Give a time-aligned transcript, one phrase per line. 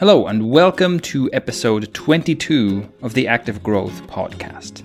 [0.00, 4.82] Hello, and welcome to episode 22 of the Active Growth Podcast.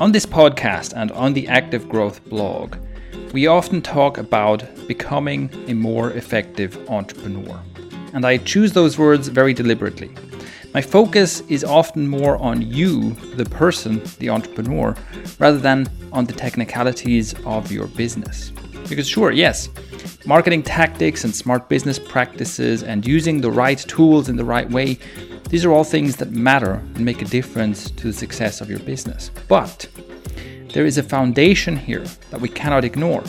[0.00, 2.76] On this podcast and on the Active Growth blog,
[3.32, 7.60] we often talk about becoming a more effective entrepreneur.
[8.12, 10.14] And I choose those words very deliberately.
[10.72, 14.94] My focus is often more on you, the person, the entrepreneur,
[15.40, 18.52] rather than on the technicalities of your business.
[18.88, 19.68] Because, sure, yes,
[20.24, 24.98] marketing tactics and smart business practices and using the right tools in the right way,
[25.50, 28.80] these are all things that matter and make a difference to the success of your
[28.80, 29.30] business.
[29.48, 29.88] But
[30.72, 33.24] there is a foundation here that we cannot ignore.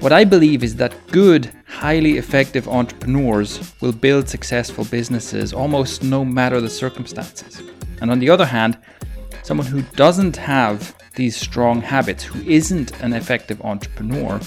[0.00, 6.24] What I believe is that good, highly effective entrepreneurs will build successful businesses almost no
[6.24, 7.62] matter the circumstances.
[8.00, 8.78] And on the other hand,
[9.42, 14.40] someone who doesn't have these strong habits, who isn't an effective entrepreneur,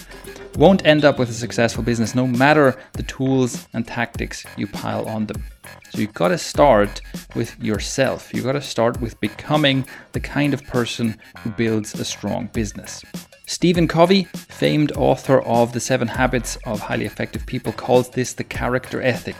[0.57, 5.07] won't end up with a successful business no matter the tools and tactics you pile
[5.07, 5.43] on them.
[5.91, 7.01] So you've got to start
[7.35, 8.33] with yourself.
[8.33, 13.03] You've got to start with becoming the kind of person who builds a strong business.
[13.45, 18.43] Stephen Covey, famed author of The Seven Habits of Highly Effective People, calls this the
[18.43, 19.37] character ethic,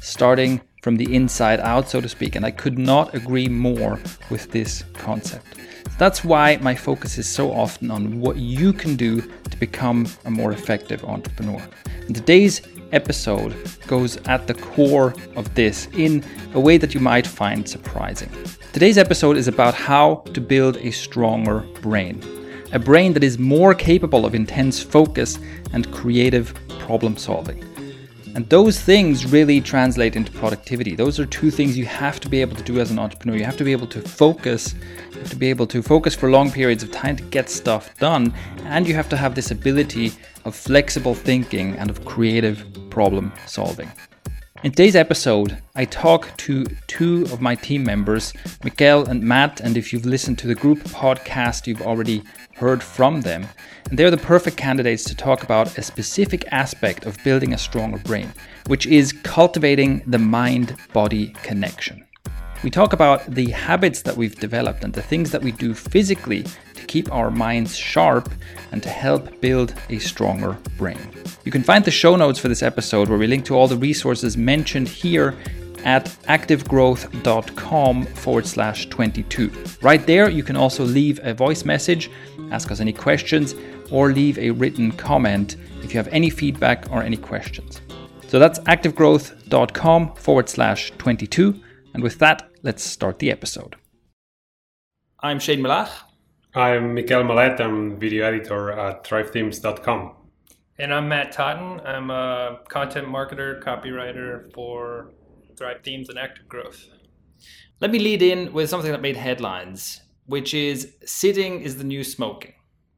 [0.00, 2.36] starting from the inside out, so to speak.
[2.36, 3.98] And I could not agree more
[4.30, 5.57] with this concept.
[5.98, 10.30] That's why my focus is so often on what you can do to become a
[10.30, 11.60] more effective entrepreneur.
[12.06, 13.56] And today's episode
[13.88, 16.24] goes at the core of this in
[16.54, 18.30] a way that you might find surprising.
[18.72, 22.22] Today's episode is about how to build a stronger brain.
[22.72, 25.40] A brain that is more capable of intense focus
[25.72, 27.64] and creative problem solving.
[28.38, 30.94] And those things really translate into productivity.
[30.94, 33.36] Those are two things you have to be able to do as an entrepreneur.
[33.36, 34.76] You have to be able to focus,
[35.12, 37.98] you have to be able to focus for long periods of time to get stuff
[37.98, 38.32] done,
[38.66, 40.12] and you have to have this ability
[40.44, 43.90] of flexible thinking and of creative problem solving.
[44.64, 48.34] In today's episode, I talk to two of my team members,
[48.64, 52.24] Miguel and Matt, and if you've listened to the group podcast, you've already
[52.56, 53.46] heard from them.
[53.88, 57.98] And they're the perfect candidates to talk about a specific aspect of building a stronger
[57.98, 58.32] brain,
[58.66, 62.07] which is cultivating the mind body connection.
[62.64, 66.44] We talk about the habits that we've developed and the things that we do physically
[66.74, 68.32] to keep our minds sharp
[68.72, 70.98] and to help build a stronger brain.
[71.44, 73.76] You can find the show notes for this episode where we link to all the
[73.76, 75.36] resources mentioned here
[75.84, 79.52] at activegrowth.com forward slash 22.
[79.80, 82.10] Right there, you can also leave a voice message,
[82.50, 83.54] ask us any questions,
[83.92, 87.80] or leave a written comment if you have any feedback or any questions.
[88.26, 91.62] So that's activegrowth.com forward slash 22.
[91.98, 93.74] And with that, let's start the episode.
[95.18, 95.90] I'm Shane Melaugh.
[96.54, 97.60] I'm Mikael Mallet.
[97.60, 100.12] I'm video editor at thrivethemes.com.
[100.78, 101.80] And I'm Matt Totten.
[101.84, 105.10] I'm a content marketer, copywriter for
[105.56, 106.86] Thrive Themes and Active Growth.
[107.80, 112.04] Let me lead in with something that made headlines, which is sitting is the new
[112.04, 112.54] smoking,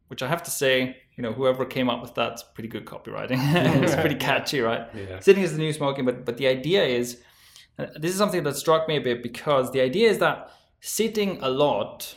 [0.09, 3.39] which I have to say, you know, whoever came up with that's pretty good copywriting.
[3.83, 4.89] it's pretty catchy, right?
[4.95, 5.21] Yeah.
[5.21, 7.23] Sitting is the new smoking, but but the idea is
[7.79, 10.51] Uh, this is something that struck me a bit because the idea is that
[10.81, 12.15] sitting a lot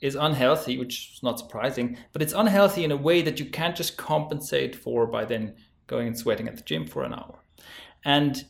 [0.00, 3.76] is unhealthy, which is not surprising, but it's unhealthy in a way that you can't
[3.76, 5.54] just compensate for by then
[5.86, 7.38] going and sweating at the gym for an hour.
[8.04, 8.44] And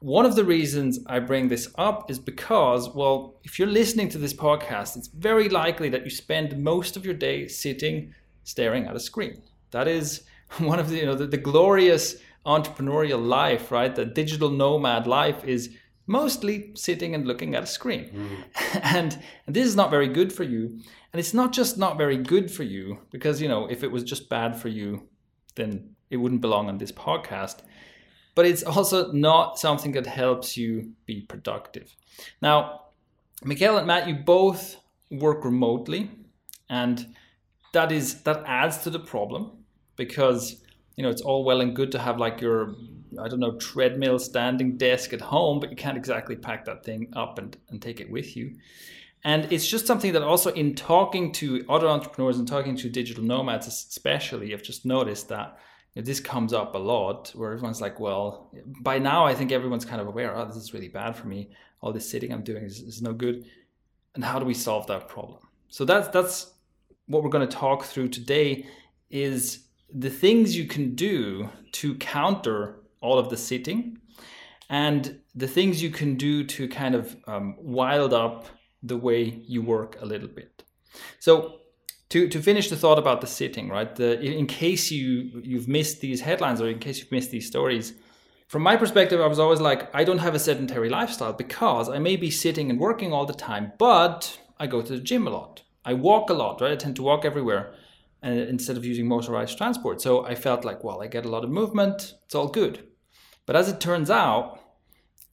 [0.00, 4.18] one of the reasons I bring this up is because, well, if you're listening to
[4.18, 8.12] this podcast, it's very likely that you spend most of your day sitting
[8.42, 9.40] staring at a screen.
[9.70, 10.24] That is
[10.58, 13.94] one of the, you know, the, the glorious entrepreneurial life, right?
[13.94, 15.70] The digital nomad life is
[16.06, 18.10] mostly sitting and looking at a screen.
[18.10, 18.80] Mm.
[18.82, 20.80] And, and this is not very good for you.
[21.12, 24.02] And it's not just not very good for you, because, you know, if it was
[24.02, 25.08] just bad for you,
[25.56, 27.60] then it wouldn't belong on this podcast.
[28.34, 31.94] But it's also not something that helps you be productive.
[32.40, 32.82] Now,
[33.44, 34.76] Mikael and Matt, you both
[35.10, 36.10] work remotely,
[36.70, 37.14] and
[37.72, 39.64] that is that adds to the problem
[39.96, 40.61] because
[41.02, 42.76] you know it's all well and good to have like your
[43.20, 47.12] I don't know, treadmill standing desk at home, but you can't exactly pack that thing
[47.14, 48.54] up and, and take it with you.
[49.24, 53.22] And it's just something that also in talking to other entrepreneurs and talking to digital
[53.22, 55.58] nomads especially, I've just noticed that
[55.94, 58.50] this comes up a lot where everyone's like, well,
[58.80, 61.50] by now I think everyone's kind of aware, oh, this is really bad for me.
[61.82, 63.44] All this sitting I'm doing is, is no good.
[64.14, 65.40] And how do we solve that problem?
[65.68, 66.54] So that's that's
[67.06, 68.66] what we're going to talk through today
[69.10, 73.98] is the things you can do to counter all of the sitting
[74.68, 78.46] and the things you can do to kind of um, wild up
[78.82, 80.64] the way you work a little bit.
[81.18, 81.58] So
[82.10, 83.94] to, to finish the thought about the sitting, right?
[83.94, 87.94] The, in case you you've missed these headlines or in case you've missed these stories,
[88.48, 91.98] from my perspective, I was always like, I don't have a sedentary lifestyle because I
[91.98, 95.30] may be sitting and working all the time, but I go to the gym a
[95.30, 95.62] lot.
[95.84, 96.72] I walk a lot, right?
[96.72, 97.72] I tend to walk everywhere
[98.22, 100.00] and instead of using motorized transport.
[100.00, 102.86] So I felt like, well, I get a lot of movement, it's all good.
[103.46, 104.60] But as it turns out,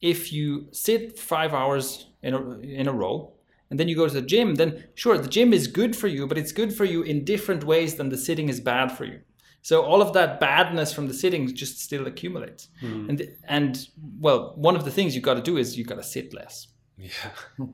[0.01, 3.33] if you sit five hours in a, in a row
[3.69, 6.25] and then you go to the gym, then sure, the gym is good for you,
[6.25, 9.19] but it's good for you in different ways than the sitting is bad for you.
[9.61, 12.69] So all of that badness from the sitting just still accumulates.
[12.81, 13.09] Mm.
[13.09, 13.87] And and
[14.19, 16.67] well, one of the things you've got to do is you've got to sit less.
[16.97, 17.11] Yeah.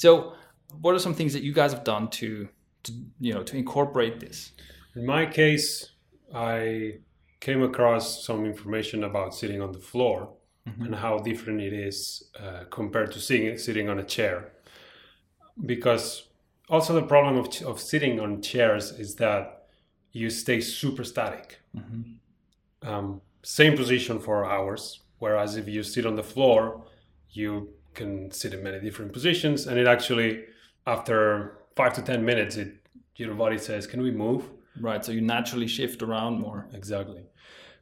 [0.00, 0.32] So
[0.80, 2.48] what are some things that you guys have done to,
[2.84, 4.52] to you know to incorporate this?
[4.96, 5.90] In my case,
[6.34, 6.98] I
[7.40, 10.34] came across some information about sitting on the floor
[10.84, 14.52] and how different it is uh, compared to sitting sitting on a chair.
[15.66, 16.28] Because
[16.68, 19.66] also the problem of, of sitting on chairs is that
[20.12, 21.60] you stay super static.
[22.82, 25.00] Um, same position for hours.
[25.18, 26.84] Whereas if you sit on the floor,
[27.30, 30.44] you can sit in many different positions, and it actually
[30.86, 32.76] after five to ten minutes, it
[33.16, 34.44] your body says, "Can we move?"
[34.80, 35.04] Right.
[35.04, 36.68] So you naturally shift around more.
[36.72, 37.22] Exactly.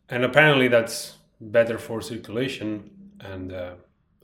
[0.08, 2.90] And apparently that's better for circulation.
[3.20, 3.74] And uh,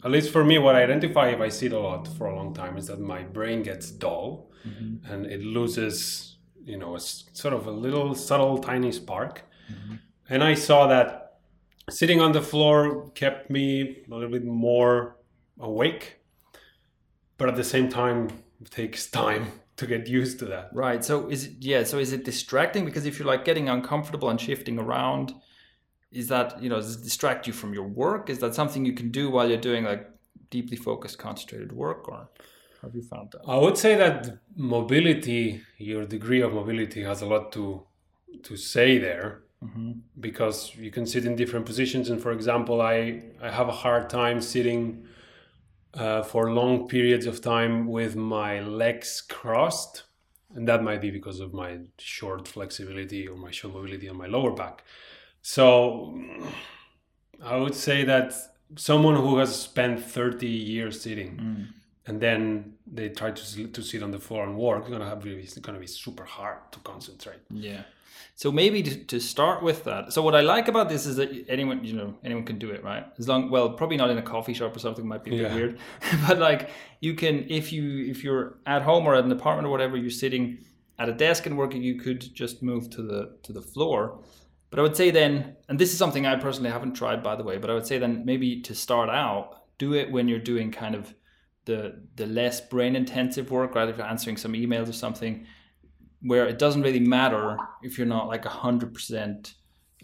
[0.04, 2.54] at least for me, what I identify if I sit a lot for a long
[2.54, 4.50] time is that my brain gets dull
[5.10, 9.42] and it loses, you know, a sort of a little subtle, tiny spark.
[10.30, 11.36] And I saw that
[11.90, 15.16] sitting on the floor kept me a little bit more
[15.60, 16.16] awake.
[17.36, 18.30] But at the same time,
[18.70, 20.70] takes time to get used to that.
[20.72, 21.04] Right.
[21.04, 21.84] So is it yeah?
[21.84, 22.84] So is it distracting?
[22.84, 25.34] Because if you're like getting uncomfortable and shifting around,
[26.12, 28.30] is that you know does it distract you from your work?
[28.30, 30.08] Is that something you can do while you're doing like
[30.50, 32.28] deeply focused, concentrated work, or
[32.82, 33.40] have you found that?
[33.48, 37.82] I would say that mobility, your degree of mobility, has a lot to
[38.42, 39.92] to say there mm-hmm.
[40.20, 42.10] because you can sit in different positions.
[42.10, 45.06] And for example, I I have a hard time sitting
[45.94, 50.04] uh, for long periods of time with my legs crossed,
[50.54, 54.26] and that might be because of my short flexibility or my short mobility on my
[54.26, 54.84] lower back.
[55.42, 56.18] So
[57.42, 58.32] I would say that
[58.76, 61.68] someone who has spent 30 years sitting
[62.06, 65.08] and then they try to sit, to sit on the floor and work, it's gonna
[65.08, 67.40] have it's gonna be super hard to concentrate.
[67.50, 67.82] Yeah.
[68.36, 70.12] So maybe to, to start with that.
[70.12, 72.82] So what I like about this is that anyone, you know, anyone can do it,
[72.82, 73.06] right?
[73.16, 75.50] As long, well, probably not in a coffee shop or something might be a bit
[75.50, 75.54] Yeah.
[75.54, 75.78] weird,
[76.28, 76.70] but like
[77.00, 80.10] you can, if you if you're at home or at an apartment or whatever, you're
[80.10, 80.58] sitting
[80.98, 84.20] at a desk and working, you could just move to the to the floor.
[84.70, 87.44] But I would say then, and this is something I personally haven't tried, by the
[87.44, 90.72] way, but I would say then maybe to start out, do it when you're doing
[90.72, 91.14] kind of
[91.66, 93.88] the the less brain intensive work, right?
[93.88, 95.46] If you're answering some emails or something,
[96.30, 99.54] where it doesn't really matter if you're not like a hundred percent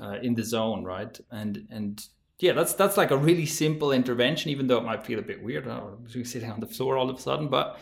[0.00, 1.14] uh, in the zone, right?
[1.31, 1.94] And and
[2.38, 5.43] yeah, that's that's like a really simple intervention, even though it might feel a bit
[5.43, 7.49] weird, oh, I'm sitting on the floor all of a sudden.
[7.49, 7.78] But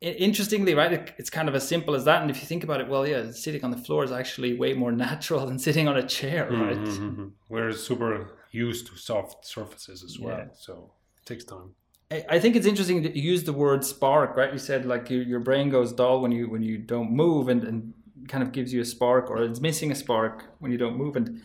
[0.00, 2.22] interestingly, right, it, it's kind of as simple as that.
[2.22, 4.72] And if you think about it, well, yeah, sitting on the floor is actually way
[4.72, 6.78] more natural than sitting on a chair, right?
[6.78, 7.32] Mhm.
[7.48, 10.46] We're super used to soft surfaces as well, Yeah.
[10.58, 10.92] so
[11.22, 11.74] it takes time.
[12.10, 14.52] I think it's interesting to use the word spark, right?
[14.52, 17.62] You said like your, your brain goes dull when you when you don't move, and,
[17.62, 17.94] and
[18.26, 21.14] kind of gives you a spark, or it's missing a spark when you don't move.
[21.14, 21.40] And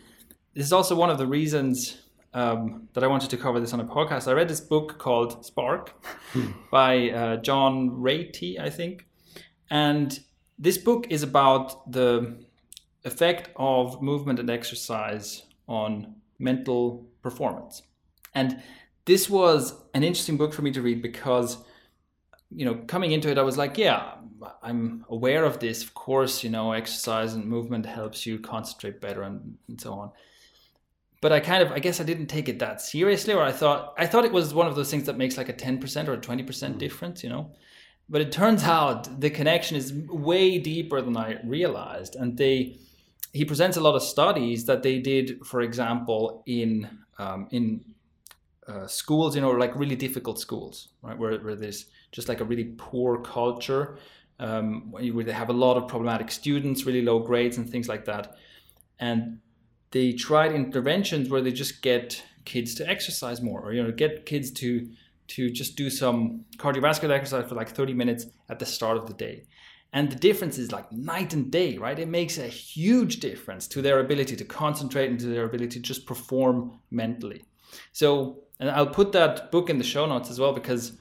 [0.54, 2.02] this is also one of the reasons
[2.34, 4.26] um, that I wanted to cover this on a podcast.
[4.26, 5.94] I read this book called Spark
[6.72, 9.06] by uh, John Ratey, I think,
[9.70, 10.18] and
[10.58, 12.44] this book is about the
[13.04, 17.82] effect of movement and exercise on mental performance.
[18.34, 18.62] And
[19.06, 21.58] this was an interesting book for me to read because
[22.50, 24.12] you know coming into it i was like yeah
[24.62, 25.82] i'm aware of this.
[25.82, 30.10] Of course you know exercise and movement helps you concentrate better and, and so on.
[31.20, 33.94] But i kind of i guess i didn't take it that seriously or i thought
[33.98, 36.18] i thought it was one of those things that makes like a 10% or a
[36.18, 37.50] 20% difference you know?
[38.08, 42.78] But it turns out the connection is way deeper than i realized and they
[43.32, 47.80] he presents a lot of studies that they did for example in um, in
[48.68, 52.44] uh, schools, you know, like really difficult schools, right, where, where there's just like a
[52.44, 53.98] really poor culture,
[54.38, 58.04] um, where they have a lot of problematic students, really low grades, and things like
[58.04, 58.36] that.
[58.98, 59.38] And
[59.90, 64.26] they tried interventions where they just get kids to exercise more, or you know, get
[64.26, 64.88] kids to
[65.28, 69.14] to just do some cardiovascular exercise for like 30 minutes at the start of the
[69.14, 69.42] day.
[69.92, 71.98] And the difference is like night and day, right?
[71.98, 75.80] It makes a huge difference to their ability to concentrate and to their ability to
[75.80, 77.44] just perform mentally.
[77.92, 80.92] So, and I'll put that book in the show notes as well because,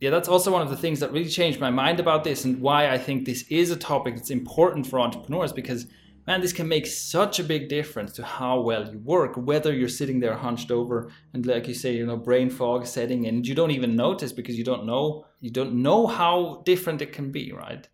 [0.00, 2.60] yeah, that's also one of the things that really changed my mind about this and
[2.60, 5.86] why I think this is a topic that's important for entrepreneurs because
[6.28, 9.88] man, this can make such a big difference to how well you work, whether you're
[9.88, 13.54] sitting there hunched over and like you say, you know, brain fog setting in, you
[13.54, 17.50] don't even notice because you don't know you don't know how different it can be,
[17.52, 17.88] right?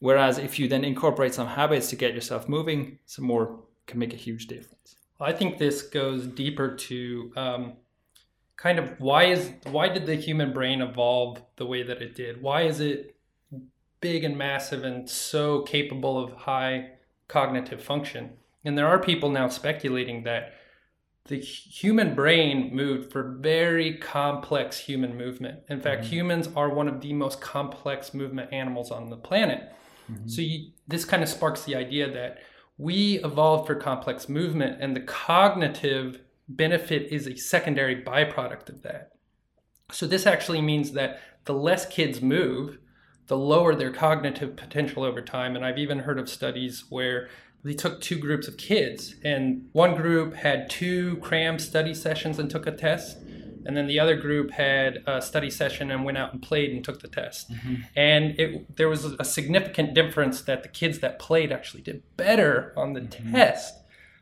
[0.00, 4.12] Whereas if you then incorporate some habits to get yourself moving, some more can make
[4.12, 4.96] a huge difference.
[5.20, 7.72] I think this goes deeper to um,
[8.56, 12.42] kind of why is why did the human brain evolve the way that it did?
[12.42, 13.16] Why is it
[14.00, 16.90] big and massive and so capable of high
[17.28, 18.30] cognitive function?
[18.64, 20.54] And there are people now speculating that
[21.26, 25.60] the human brain moved for very complex human movement.
[25.68, 26.12] In fact, mm-hmm.
[26.12, 29.72] humans are one of the most complex movement animals on the planet.
[30.10, 30.28] Mm-hmm.
[30.28, 32.38] So you, this kind of sparks the idea that
[32.78, 39.10] we evolved for complex movement and the cognitive benefit is a secondary byproduct of that.
[39.92, 42.78] So this actually means that the less kids move,
[43.26, 45.56] the lower their cognitive potential over time.
[45.56, 47.28] And I've even heard of studies where
[47.64, 52.48] they took two groups of kids, and one group had two cram study sessions and
[52.48, 53.18] took a test,
[53.66, 56.84] and then the other group had a study session and went out and played and
[56.84, 57.50] took the test.
[57.50, 57.74] Mm-hmm.
[57.96, 62.72] And it, there was a significant difference that the kids that played actually did better
[62.76, 63.34] on the mm-hmm.
[63.34, 63.74] test.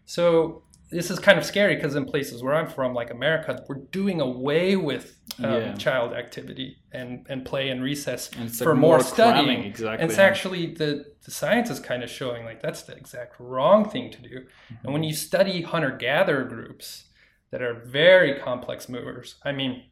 [0.07, 3.83] So this is kind of scary because in places where I'm from, like America, we're
[3.91, 5.75] doing away with um, yeah.
[5.75, 9.64] child activity and, and play and recess and for like more, more studying.
[9.64, 10.03] Exactly.
[10.03, 13.88] And it's actually the, the science is kind of showing like that's the exact wrong
[13.88, 14.41] thing to do.
[14.41, 14.75] Mm-hmm.
[14.85, 17.05] And when you study hunter gatherer groups
[17.50, 19.85] that are very complex movers, I mean,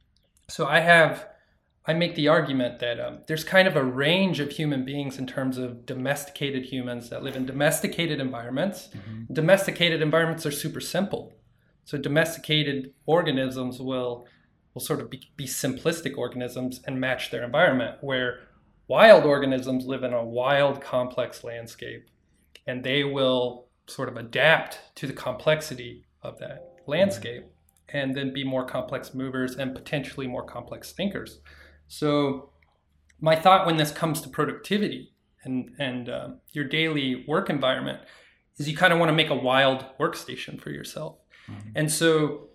[0.48, 1.26] so I have
[1.84, 5.26] I make the argument that um, there's kind of a range of human beings in
[5.26, 8.88] terms of domesticated humans that live in domesticated environments.
[8.88, 9.34] Mm-hmm.
[9.34, 11.32] Domesticated environments are super simple.
[11.84, 14.26] So domesticated organisms will
[14.74, 18.40] will sort of be, be simplistic organisms and match their environment, where
[18.88, 22.08] wild organisms live in a wild, complex landscape,
[22.66, 27.96] and they will sort of adapt to the complexity of that landscape, mm-hmm.
[27.98, 31.40] and then be more complex movers and potentially more complex thinkers.
[31.92, 32.48] So,
[33.20, 35.12] my thought when this comes to productivity
[35.44, 38.00] and and uh, your daily work environment
[38.56, 41.18] is you kind of want to make a wild workstation for yourself.
[41.50, 41.68] Mm-hmm.
[41.74, 42.48] And so,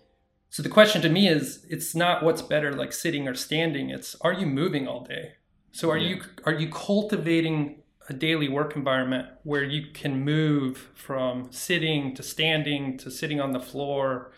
[0.50, 3.90] so the question to me is, it's not what's better, like sitting or standing.
[3.90, 5.34] It's are you moving all day?
[5.70, 6.08] So are yeah.
[6.08, 12.24] you are you cultivating a daily work environment where you can move from sitting to
[12.24, 14.32] standing to sitting on the floor?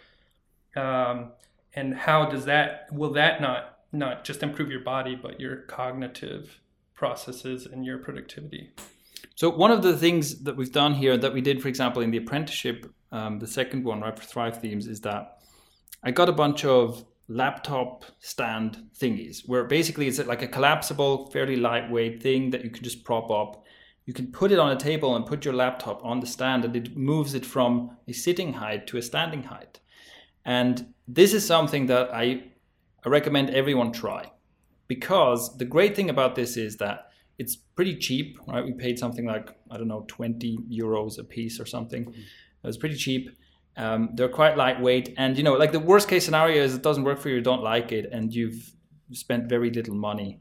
[0.77, 1.33] Um,
[1.73, 6.61] and how does that will that not not just improve your body, but your cognitive
[6.95, 8.71] processes and your productivity.
[9.35, 12.11] So one of the things that we've done here that we did, for example, in
[12.11, 15.39] the apprenticeship, um, the second one, right, for Thrive Themes, is that
[16.03, 21.57] I got a bunch of laptop stand thingies where basically it's like a collapsible, fairly
[21.57, 23.65] lightweight thing that you can just prop up.
[24.05, 26.75] You can put it on a table and put your laptop on the stand, and
[26.75, 29.79] it moves it from a sitting height to a standing height.
[30.45, 32.45] And this is something that I
[33.05, 34.31] I recommend everyone try
[34.89, 38.65] because the great thing about this is that it's pretty cheap, right?
[38.65, 42.05] We paid something like, I don't know, 20 euros a piece or something.
[42.05, 42.21] Mm-hmm.
[42.21, 43.31] It was pretty cheap.
[43.77, 45.15] Um, they're quite lightweight.
[45.17, 47.41] And, you know, like the worst case scenario is it doesn't work for you, you
[47.41, 48.75] don't like it, and you've
[49.13, 50.41] spent very little money.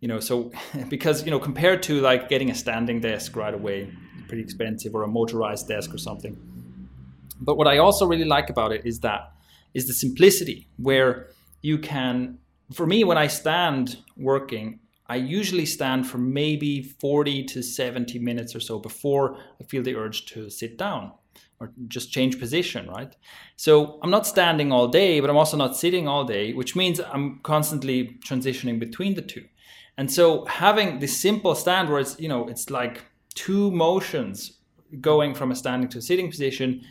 [0.00, 0.52] You know, so
[0.88, 3.90] because, you know, compared to like getting a standing desk right away,
[4.28, 6.36] pretty expensive, or a motorized desk or something.
[7.40, 9.32] But what I also really like about it is that
[9.74, 11.30] is the simplicity where
[11.62, 12.38] you can
[12.72, 18.54] for me when i stand working i usually stand for maybe 40 to 70 minutes
[18.54, 21.12] or so before i feel the urge to sit down
[21.58, 23.16] or just change position right?
[23.56, 27.00] So i'm not standing all day but i'm also not sitting all day which means
[27.00, 29.44] i'm constantly transitioning between the two.
[29.98, 33.02] And so having this simple stand where it's you know it's like
[33.34, 34.58] two motions
[35.00, 36.82] going from a standing to a sitting position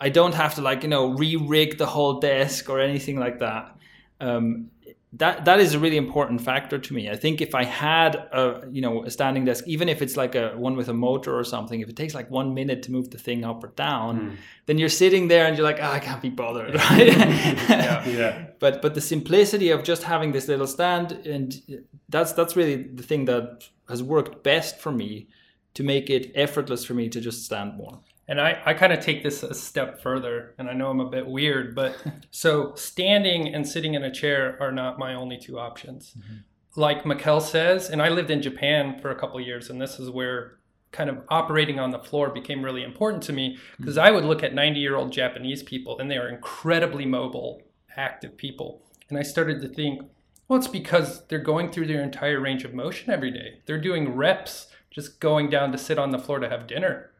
[0.00, 3.76] i don't have to like you know re-rig the whole desk or anything like that
[4.22, 4.70] um,
[5.14, 7.10] that that is a really important factor to me.
[7.10, 10.34] I think if I had a you know a standing desk, even if it's like
[10.34, 13.10] a one with a motor or something, if it takes like one minute to move
[13.10, 14.36] the thing up or down, mm.
[14.66, 17.08] then you're sitting there and you're like, oh, I can't be bothered, right?
[17.08, 18.46] yeah, yeah.
[18.58, 21.60] But but the simplicity of just having this little stand and
[22.08, 25.28] that's that's really the thing that has worked best for me
[25.74, 28.00] to make it effortless for me to just stand more.
[28.32, 31.10] And I, I kind of take this a step further, and I know I'm a
[31.10, 35.58] bit weird, but so standing and sitting in a chair are not my only two
[35.58, 36.14] options.
[36.18, 36.80] Mm-hmm.
[36.80, 40.08] Like Mikkel says, and I lived in Japan for a couple years, and this is
[40.08, 40.56] where
[40.92, 44.06] kind of operating on the floor became really important to me because mm-hmm.
[44.06, 47.60] I would look at 90 year old Japanese people, and they are incredibly mobile,
[47.98, 48.82] active people.
[49.10, 50.00] And I started to think,
[50.48, 53.60] well, it's because they're going through their entire range of motion every day.
[53.66, 57.11] They're doing reps just going down to sit on the floor to have dinner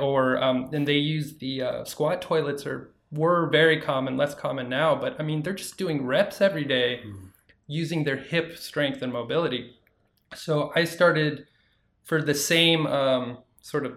[0.00, 4.68] or um, and they use the uh, squat toilets are were very common, less common
[4.68, 4.94] now.
[4.94, 7.00] But I mean, they're just doing reps every day,
[7.66, 9.74] using their hip strength and mobility.
[10.34, 11.46] So I started
[12.04, 13.96] for the same um, sort of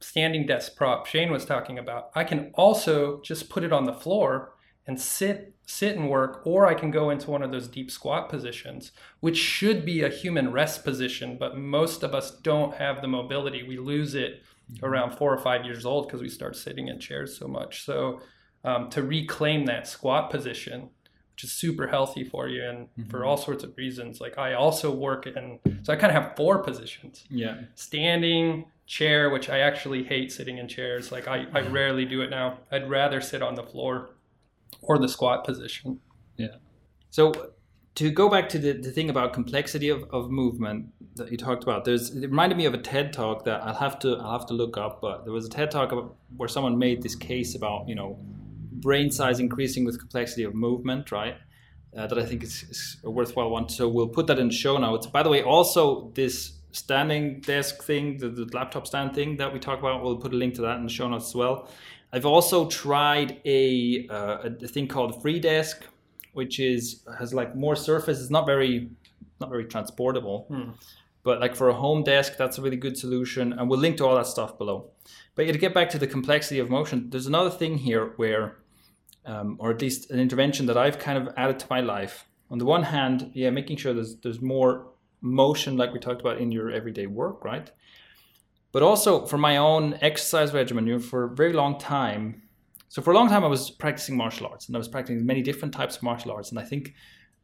[0.00, 2.10] standing desk prop Shane was talking about.
[2.14, 4.54] I can also just put it on the floor
[4.86, 8.28] and sit sit and work or I can go into one of those deep squat
[8.28, 13.08] positions which should be a human rest position but most of us don't have the
[13.08, 14.42] mobility we lose it
[14.82, 18.20] around 4 or 5 years old because we start sitting in chairs so much so
[18.64, 20.90] um, to reclaim that squat position
[21.32, 23.10] which is super healthy for you and mm-hmm.
[23.10, 26.36] for all sorts of reasons like I also work in so I kind of have
[26.36, 31.60] four positions yeah standing chair which I actually hate sitting in chairs like I, I
[31.60, 34.10] rarely do it now I'd rather sit on the floor
[34.82, 36.00] or the squat position.
[36.36, 36.56] Yeah.
[37.10, 37.52] So
[37.96, 40.86] to go back to the, the thing about complexity of, of movement
[41.16, 43.98] that you talked about, there's it reminded me of a TED talk that I'll have
[44.00, 46.78] to I'll have to look up, but there was a TED talk about, where someone
[46.78, 48.18] made this case about, you know,
[48.86, 51.36] brain size increasing with complexity of movement, right?
[51.96, 53.70] Uh, that I think is, is, a worthwhile one.
[53.70, 55.06] So we'll put that in the show notes.
[55.06, 59.58] By the way, also this standing desk thing, the, the laptop stand thing that we
[59.58, 61.70] talk about, we'll put a link to that in the show notes as well.
[62.12, 65.76] I've also tried a, uh, a thing called FreeDesk,
[66.36, 68.20] which is has like more surface.
[68.20, 68.90] It's not very
[69.40, 70.70] not very transportable, hmm.
[71.22, 73.52] but like for a home desk, that's a really good solution.
[73.52, 74.90] And we'll link to all that stuff below.
[75.34, 78.56] But to get back to the complexity of motion, there's another thing here where,
[79.24, 82.26] um, or at least an intervention that I've kind of added to my life.
[82.50, 84.88] On the one hand, yeah, making sure there's there's more
[85.20, 87.70] motion, like we talked about in your everyday work, right?
[88.76, 90.86] but also for my own exercise regimen.
[90.86, 92.42] You know, for a very long time.
[92.88, 95.42] So for a long time, I was practicing martial arts, and I was practicing many
[95.42, 96.50] different types of martial arts.
[96.50, 96.94] And I think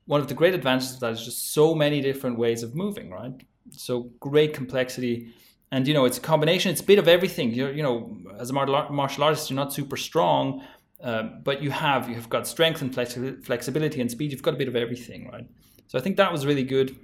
[0.07, 3.11] one of the great advantages of that is just so many different ways of moving,
[3.11, 3.33] right?
[3.71, 5.33] So great complexity,
[5.71, 6.71] and you know, it's a combination.
[6.71, 7.53] It's a bit of everything.
[7.53, 10.63] You're, you know, as a martial artist, you're not super strong,
[11.03, 14.33] uh, but you have you've got strength and flexibility and speed.
[14.33, 15.47] You've got a bit of everything, right?
[15.89, 16.97] So I think that was really good.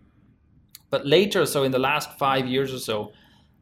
[0.91, 3.13] But later, so in the last five years or so,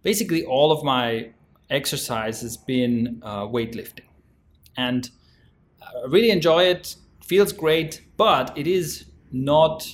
[0.02, 1.30] basically all of my
[1.70, 4.06] exercise has been uh, weightlifting,
[4.76, 5.10] and
[5.82, 6.96] I really enjoy it.
[7.24, 9.86] Feels great, but it is not.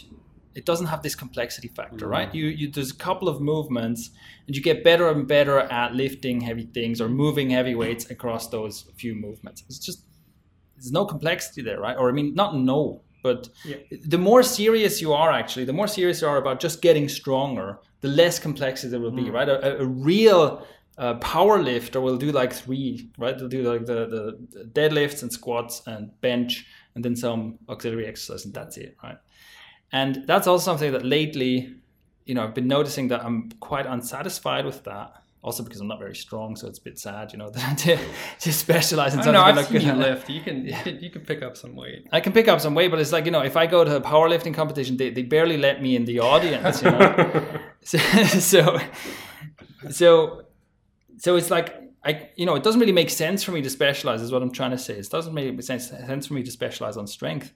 [0.55, 2.09] It doesn't have this complexity factor, mm-hmm.
[2.09, 2.35] right?
[2.35, 4.11] You, you there's a couple of movements,
[4.47, 8.49] and you get better and better at lifting heavy things or moving heavy weights across
[8.49, 9.65] those few movements.
[9.67, 10.05] It's just
[10.77, 11.97] there's no complexity there, right?
[11.97, 13.77] Or I mean, not no, but yeah.
[14.05, 17.79] the more serious you are, actually, the more serious you are about just getting stronger,
[18.01, 19.33] the less complexity there will be, mm.
[19.33, 19.49] right?
[19.49, 20.67] A, a real
[20.99, 23.37] uh, power lifter will do like three, right?
[23.37, 24.07] They'll do like the,
[24.55, 29.17] the deadlifts and squats and bench and then some auxiliary exercise, and that's it, right?
[29.91, 31.75] And that's also something that lately,
[32.27, 35.99] you know, I've been noticing that I'm quite unsatisfied with that also because I'm not
[35.99, 37.99] very strong, so it's a bit sad, you know, to,
[38.41, 39.33] to specialize in something.
[39.33, 40.31] No, I've seen you lift.
[40.31, 42.07] You can, you can you can pick up some weight.
[42.13, 43.97] I can pick up some weight, but it's like you know, if I go to
[43.97, 47.45] a powerlifting competition, they, they barely let me in the audience, you know.
[47.83, 48.81] so, so
[49.91, 50.42] so
[51.19, 54.23] so it's like I you know, it doesn't really make sense for me to specialize.
[54.23, 54.95] Is what I'm trying to say.
[54.95, 57.53] It doesn't make sense sense for me to specialize on strength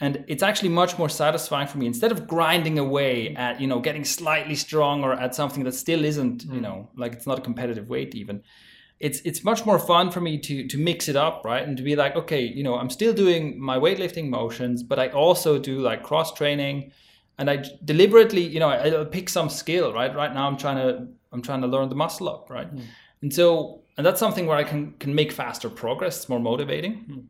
[0.00, 3.78] and it's actually much more satisfying for me instead of grinding away at you know
[3.78, 6.60] getting slightly stronger at something that still isn't you hmm.
[6.60, 8.42] know like it's not a competitive weight even
[8.98, 11.82] it's it's much more fun for me to to mix it up right and to
[11.82, 15.78] be like okay you know i'm still doing my weightlifting motions but i also do
[15.80, 16.90] like cross training
[17.40, 20.14] and i deliberately you know I, pick some skill right?
[20.14, 22.72] Right now i'm trying to i'm trying to learn the muscle up right?
[22.72, 22.84] Mm.
[23.22, 26.94] and so and that's something where i can can make faster progress it's more motivating.
[27.10, 27.24] Mm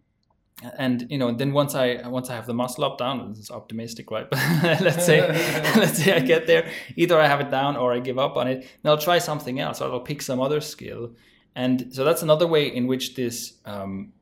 [0.76, 4.10] and you know then once i once i have the muscle up down it's optimistic
[4.10, 4.28] right?
[4.28, 4.38] But
[4.80, 5.20] let's say
[5.76, 6.70] let's say i get there.
[6.96, 8.58] Either i have it down or i give up on it.
[8.58, 11.12] And i'll try something else or i'll pick some other skill.
[11.56, 14.12] And so that's another way in which this um,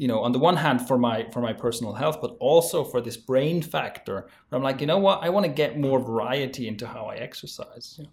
[0.00, 3.00] you know on the one hand for my for my personal health but also for
[3.00, 6.66] this brain factor where i'm like you know what i want to get more variety
[6.66, 8.06] into how i exercise yeah.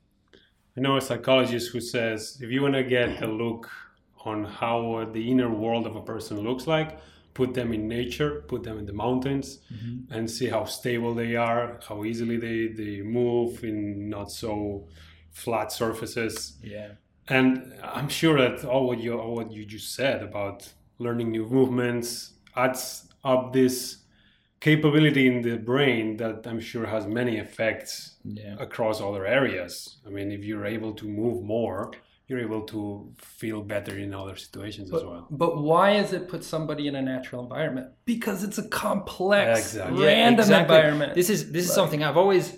[0.75, 3.69] i know a psychologist who says if you want to get a look
[4.25, 6.99] on how the inner world of a person looks like
[7.37, 10.11] put them in nature, put them in the mountains, mm-hmm.
[10.11, 14.87] and see how stable they are, how easily they, they move in not so
[15.29, 16.57] flat surfaces.
[16.63, 16.93] Yeah.
[17.27, 21.45] And I'm sure that all what you all what you just said about learning new
[21.45, 23.97] movements adds up this
[24.59, 28.55] capability in the brain that I'm sure has many effects yeah.
[28.59, 29.97] across other areas.
[30.05, 31.91] I mean, if you're able to move more,
[32.27, 35.27] you're able to feel better in other situations but, as well.
[35.29, 37.91] But why is it put somebody in a natural environment?
[38.05, 40.03] Because it's a complex, exactly.
[40.03, 40.75] random yeah, exactly.
[40.75, 41.15] environment.
[41.15, 42.57] This is this is something I've always.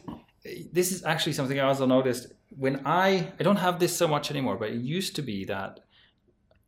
[0.72, 4.32] This is actually something I also noticed when I I don't have this so much
[4.32, 5.82] anymore, but it used to be that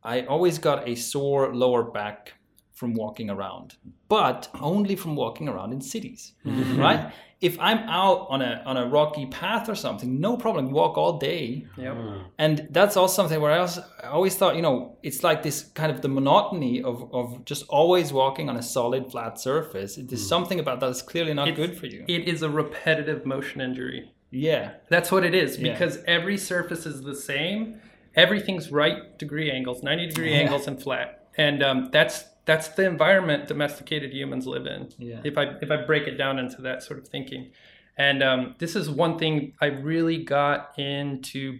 [0.03, 2.33] I always got a sore lower back
[2.73, 3.75] from walking around,
[4.09, 6.79] but only from walking around in cities, mm-hmm.
[6.79, 7.13] right?
[7.39, 11.17] If I'm out on a on a rocky path or something, no problem, walk all
[11.17, 11.65] day.
[11.77, 11.93] Yep.
[11.95, 12.23] Mm.
[12.37, 15.63] And that's also something where I, also, I always thought, you know, it's like this
[15.73, 19.95] kind of the monotony of, of just always walking on a solid flat surface.
[19.95, 20.29] There's mm.
[20.29, 22.05] something about that that's clearly not It's- good for you.
[22.07, 24.11] It is a repetitive motion injury.
[24.29, 24.73] yeah.
[24.89, 25.71] That's what it is Yeah.
[25.73, 27.81] because every surface is the same.
[28.15, 31.29] Everything's right degree angles, 90 degree angles and flat.
[31.37, 34.89] And um, that's that's the environment domesticated humans live in.
[34.97, 35.21] Yeah.
[35.23, 37.51] If I if I break it down into that sort of thinking.
[37.97, 41.59] And um, this is one thing I really got into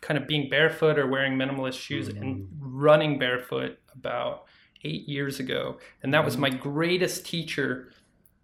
[0.00, 4.44] kind of being barefoot or wearing minimalist shoes and running barefoot about
[4.84, 5.78] eight years ago.
[6.02, 7.92] And that was my greatest teacher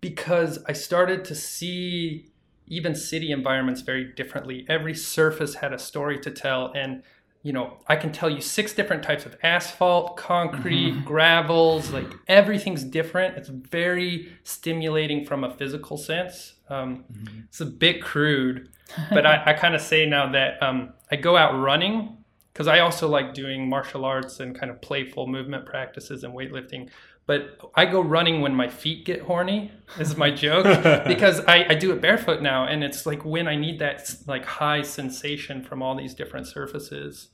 [0.00, 2.28] because I started to see
[2.66, 4.64] even city environments very differently.
[4.68, 6.72] Every surface had a story to tell.
[6.74, 7.02] And,
[7.42, 12.84] you know, I can tell you six different types of asphalt, concrete, gravels, like everything's
[12.84, 13.36] different.
[13.36, 16.54] It's very stimulating from a physical sense.
[16.68, 17.04] Um,
[17.44, 18.68] It's a bit crude,
[19.10, 22.16] but I, I kind of say now that um, I go out running
[22.52, 26.88] because I also like doing martial arts and kind of playful movement practices and weightlifting.
[27.26, 29.72] But I go running when my feet get horny.
[29.98, 30.64] Is my joke
[31.06, 34.44] because I, I do it barefoot now, and it's like when I need that like
[34.44, 37.28] high sensation from all these different surfaces,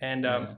[0.00, 0.52] and um, mm-hmm.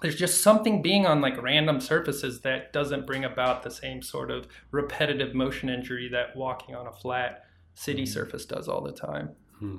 [0.00, 4.30] there's just something being on like random surfaces that doesn't bring about the same sort
[4.30, 8.12] of repetitive motion injury that walking on a flat city mm-hmm.
[8.12, 9.30] surface does all the time.
[9.58, 9.76] Hmm.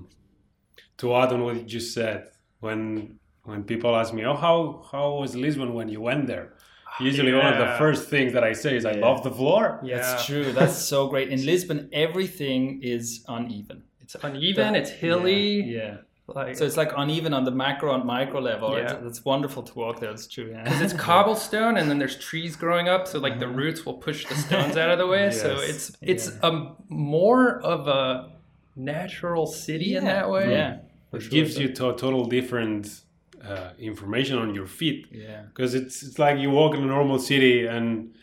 [0.98, 5.16] to add on what you just said, when when people ask me, "Oh, how how
[5.16, 6.54] was Lisbon when you went there?"
[7.00, 9.98] Usually, one of the first things that I say is, "I love the floor." Yeah,
[9.98, 10.52] That's true.
[10.52, 11.30] That's so great.
[11.30, 13.84] In Lisbon, everything is uneven.
[14.02, 14.76] It's uneven.
[14.76, 15.64] It's hilly.
[15.64, 15.98] Yeah.
[16.28, 18.76] Like So it's like uneven on the macro and micro level.
[18.76, 19.08] It's, Yeah.
[19.08, 20.12] it's wonderful to walk there.
[20.12, 20.50] It's true.
[20.52, 20.64] Yeah.
[20.64, 24.26] Because it's cobblestone and then there's trees growing up so like the roots will push
[24.26, 25.70] the stones out of the way so Yes.
[25.70, 28.32] it's it's um more of a
[28.78, 30.78] natural city in that way Yeah.
[31.10, 31.30] for It sure.
[31.32, 33.02] gives you to- a total different
[33.44, 35.44] uh, information on your feet Yeah.
[35.50, 38.14] because it's it's like you walk in a normal city and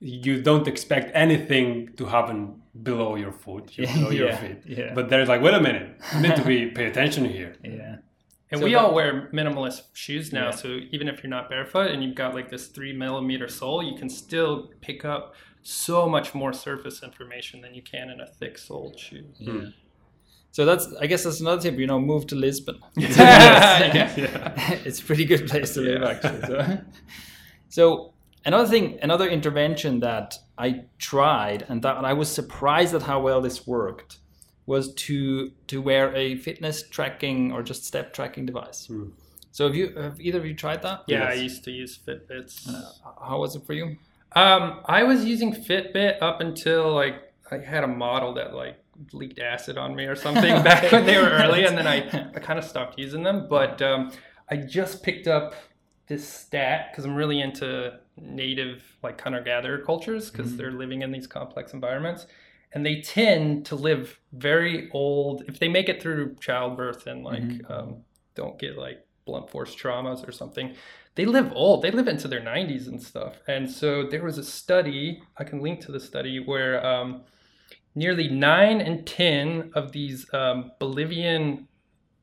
[0.00, 4.58] you don't expect anything to happen below your foot, your, below your feet.
[4.66, 4.92] yeah.
[4.94, 7.56] But there's like, wait a minute, you need to be pay attention here.
[7.64, 7.96] Yeah.
[8.50, 10.50] and So we that- all wear minimalist shoes now Yeah.
[10.62, 13.96] so even if you're not barefoot and you've got like this three millimeter sole you
[14.00, 18.56] can still pick up so much more surface information than you can in a thick
[18.58, 19.70] soled shoe Yeah.
[20.56, 21.78] So that's, I guess that's another tip.
[21.78, 22.78] You know, move to Lisbon.
[22.96, 24.52] Yeah.
[24.88, 26.08] it's a pretty good place to live, Yeah.
[26.12, 26.40] actually.
[26.46, 26.78] So,
[27.68, 28.12] so
[28.46, 33.42] another thing, another intervention that I tried and that I was surprised at how well
[33.42, 34.12] this worked
[34.64, 38.90] was to to wear a fitness tracking or just step tracking device.
[39.52, 40.98] So have you have either of you tried that?
[41.06, 42.54] yeah i used to use fitbits
[43.28, 43.86] How was it for you?
[44.42, 47.16] Um, I was using Fitbit up until like
[47.50, 48.76] I had a model that like
[49.12, 52.40] leaked acid on me or something back when they were early, and then I, I
[52.40, 53.46] kind of stopped using them.
[53.48, 54.12] But um,
[54.50, 55.54] I just picked up
[56.06, 61.12] this stat because I'm really into native like hunter gatherer cultures because they're living in
[61.12, 62.26] these complex environments.
[62.72, 67.70] And they tend to live very old if they make it through childbirth and like
[67.70, 67.98] um,
[68.34, 70.74] don't get like blunt force traumas or something
[71.16, 71.82] they live old.
[71.82, 73.40] They live into their 90s and stuff.
[73.48, 77.22] And so there was a study, I can link to the study, where um,
[77.96, 81.66] nearly nine in 10 of these um, Bolivian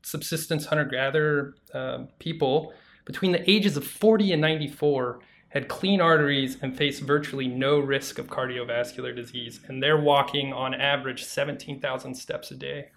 [0.03, 2.73] subsistence hunter gatherer um, people
[3.05, 8.17] between the ages of 40 and 94 had clean arteries and faced virtually no risk
[8.17, 9.59] of cardiovascular disease.
[9.67, 12.89] And they're walking on average 17,000 steps a day.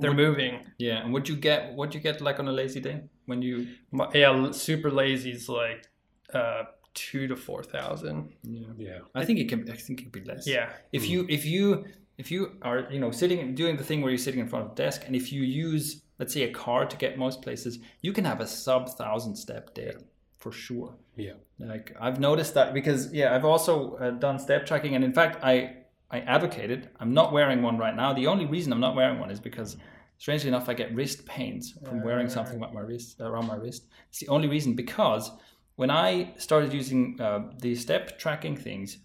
[0.00, 0.60] They're moving.
[0.78, 3.68] Yeah, and would you get what you get like on a lazy day when you?
[4.12, 5.86] Yeah, super lazy is like
[6.34, 6.64] uh,
[6.98, 8.32] two to 4,000.
[8.42, 8.66] Yeah.
[8.76, 8.98] yeah.
[9.14, 9.70] I think it can.
[9.70, 10.46] I think it could be less.
[10.46, 10.70] Yeah.
[10.92, 14.18] If you if you if you are you know sitting doing the thing where you're
[14.18, 16.96] sitting in front of a desk, and if you use let's say a car to
[16.96, 19.92] get most places, you can have a sub thousand step day
[20.38, 20.94] for sure.
[21.16, 21.34] Yeah.
[21.58, 25.44] Like I've noticed that because yeah, I've also uh, done step tracking, and in fact,
[25.44, 25.76] I
[26.10, 26.88] I advocated.
[27.00, 28.12] I'm not wearing one right now.
[28.12, 29.76] The only reason I'm not wearing one is because,
[30.16, 33.20] strangely enough, I get wrist pains from wearing something around my wrist.
[33.20, 33.86] Around my wrist.
[34.08, 35.30] It's the only reason because
[35.78, 38.98] when I started using uh, the step tracking things,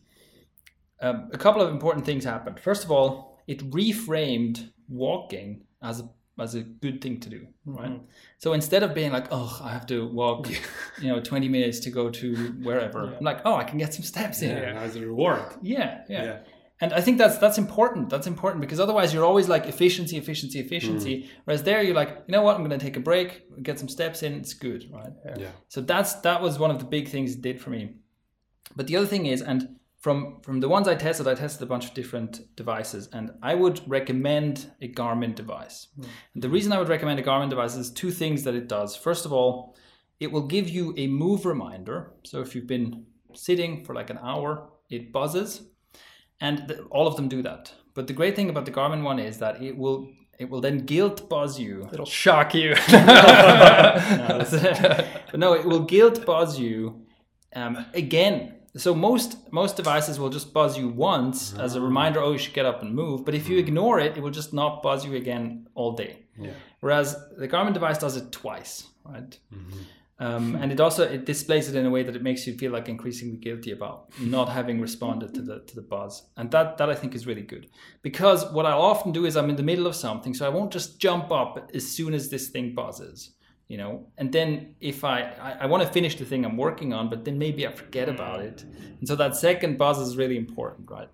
[1.02, 2.60] um, a couple of important things happened.
[2.60, 6.10] First of all, it reframed walking as a
[6.40, 8.02] as a good thing to do, right?
[8.40, 10.50] So instead of being like, oh, I have to walk,
[11.00, 14.02] you know, 20 minutes to go to wherever, I'm like, oh, I can get some
[14.04, 14.58] steps in.
[14.58, 14.82] Yeah.
[14.82, 15.44] As a reward.
[15.62, 16.24] Yeah, yeah.
[16.24, 16.40] Yeah.
[16.84, 18.10] And I think that's that's important.
[18.10, 21.16] That's important because otherwise you're always like efficiency, efficiency, efficiency.
[21.16, 21.30] Mm.
[21.46, 23.30] Whereas there you're like, you know what, I'm going to take a break,
[23.64, 24.34] get some steps in.
[24.34, 25.14] It's good, right?
[25.38, 25.52] Yeah.
[25.70, 27.84] So that's that was one of the big things it did for me.
[28.76, 31.72] But the other thing is, and from from the ones I tested, I tested a
[31.74, 35.88] bunch of different devices, and I would recommend a Garmin device.
[36.34, 38.94] And the reason I would recommend a Garmin device is two things that it does.
[38.94, 39.78] First of all,
[40.20, 42.12] it will give you a move reminder.
[42.24, 45.62] So if you've been sitting for like an hour, it buzzes,
[46.44, 47.74] and th- all of them do that.
[47.96, 50.80] But the great thing about the Garmin one is that it will it will then
[50.80, 52.70] guilt buzz you It'll shock you.
[52.92, 54.46] no,
[55.32, 57.06] but no, it will guilt buzz you
[57.56, 58.56] um, again.
[58.76, 62.20] So most most devices will just buzz you once as a reminder.
[62.20, 63.24] Oh, you should get up and move.
[63.26, 66.14] But if you ignore it, it will just not buzz you again all day.
[66.40, 66.56] Yeah.
[66.82, 69.38] Whereas the Garmin device does it twice, right?
[70.20, 72.72] Um, and it also it displays it in a way that it makes you feel
[72.72, 76.90] like increasingly guilty about not having responded to the to the buzz, and that that
[76.90, 77.68] I think is really good.
[78.04, 80.72] Because what I'll often do is I'm in the middle of something, so I won't
[80.72, 83.32] just jump up as soon as this thing buzzes,
[83.68, 84.06] you know.
[84.20, 87.26] And then if I I, I want to finish the thing I'm working on, but
[87.26, 88.64] then maybe I forget about it,
[89.00, 91.10] and so that second buzz is really important, right?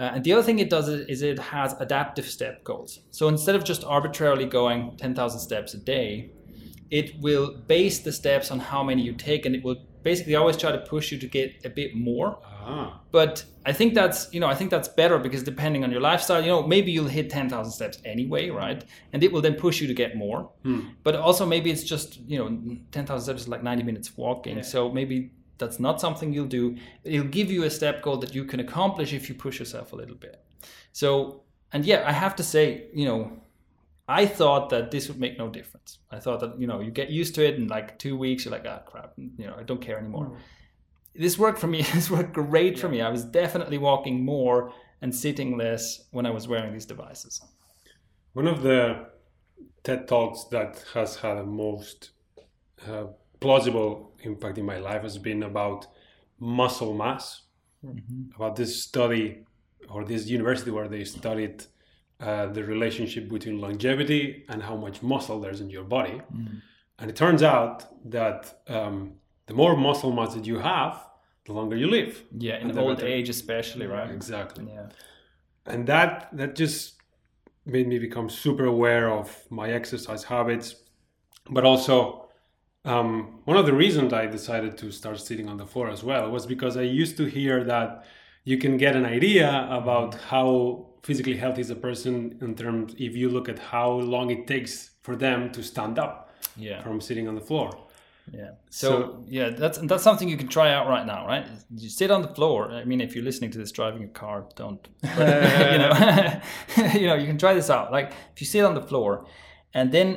[0.00, 3.00] Uh, and the other thing it does is, is it has adaptive step goals.
[3.12, 6.32] So instead of just arbitrarily going 10,000 steps a day,
[6.90, 10.56] it will base the steps on how many you take, and it will basically always
[10.56, 12.38] try to push you to get a bit more.
[12.44, 13.00] Ah.
[13.10, 16.40] But I think that's you know I think that's better because depending on your lifestyle,
[16.40, 18.84] you know maybe you'll hit 10,000 steps anyway, right?
[19.12, 20.50] And it will then push you to get more.
[21.02, 24.90] But also maybe it's just you know 10,000 steps is like 90 minutes walking, so
[24.90, 26.76] maybe that's not something you'll do.
[27.04, 29.96] It'll give you a step goal that you can accomplish if you push yourself a
[29.96, 30.44] little bit.
[30.92, 31.42] So
[31.72, 33.32] and yeah, I have to say you know
[34.06, 35.98] I thought that this would make no difference.
[36.10, 38.44] I thought that you know you get used to it in like two weeks.
[38.44, 40.38] You're like, ah, crap, you know, I don't care anymore.
[41.14, 41.82] This worked for me.
[41.94, 43.00] This worked great for me.
[43.00, 47.40] I was definitely walking more and sitting less when I was wearing these devices.
[48.32, 49.06] One of the
[49.84, 52.10] TED talks that has had the most
[52.88, 53.04] uh,
[53.40, 55.86] plausible impact in my life has been about
[56.38, 57.42] muscle mass.
[58.36, 59.44] About this study
[59.90, 61.64] or this university where they studied
[62.20, 66.20] uh, the relationship between longevity and how much muscle there's in your body.
[66.98, 69.14] And it turns out that um,
[69.46, 71.04] the more muscle mass that you have,
[71.44, 72.22] the longer you live.
[72.38, 74.10] Yeah, in old better- age especially, right?
[74.10, 74.86] Exactly Yeah.
[75.66, 76.82] and that that just
[77.66, 80.66] made me become super aware of my exercise habits
[81.56, 81.96] but also
[82.84, 86.30] um, one of the reasons i decided to start sitting on the floor as well
[86.30, 88.04] was because i used to hear that
[88.50, 89.48] you can get an idea
[89.80, 94.30] about how physically healthy is a person in terms if you look at how long
[94.30, 94.72] it takes
[95.06, 96.14] for them to stand up
[96.56, 96.82] Yeah.
[96.84, 97.70] from sitting on the floor
[98.40, 98.52] Yeah.
[98.70, 101.46] So, So- yeah, that's that's something you can try out right now, right?
[101.84, 102.58] You sit on the floor.
[102.80, 104.82] I mean, if you're listening to this driving a car, don't.
[105.18, 105.30] But,
[105.72, 105.92] you know,
[107.00, 107.86] you know, you can try this out.
[107.96, 109.10] Like if you sit on the floor,
[109.74, 110.08] and then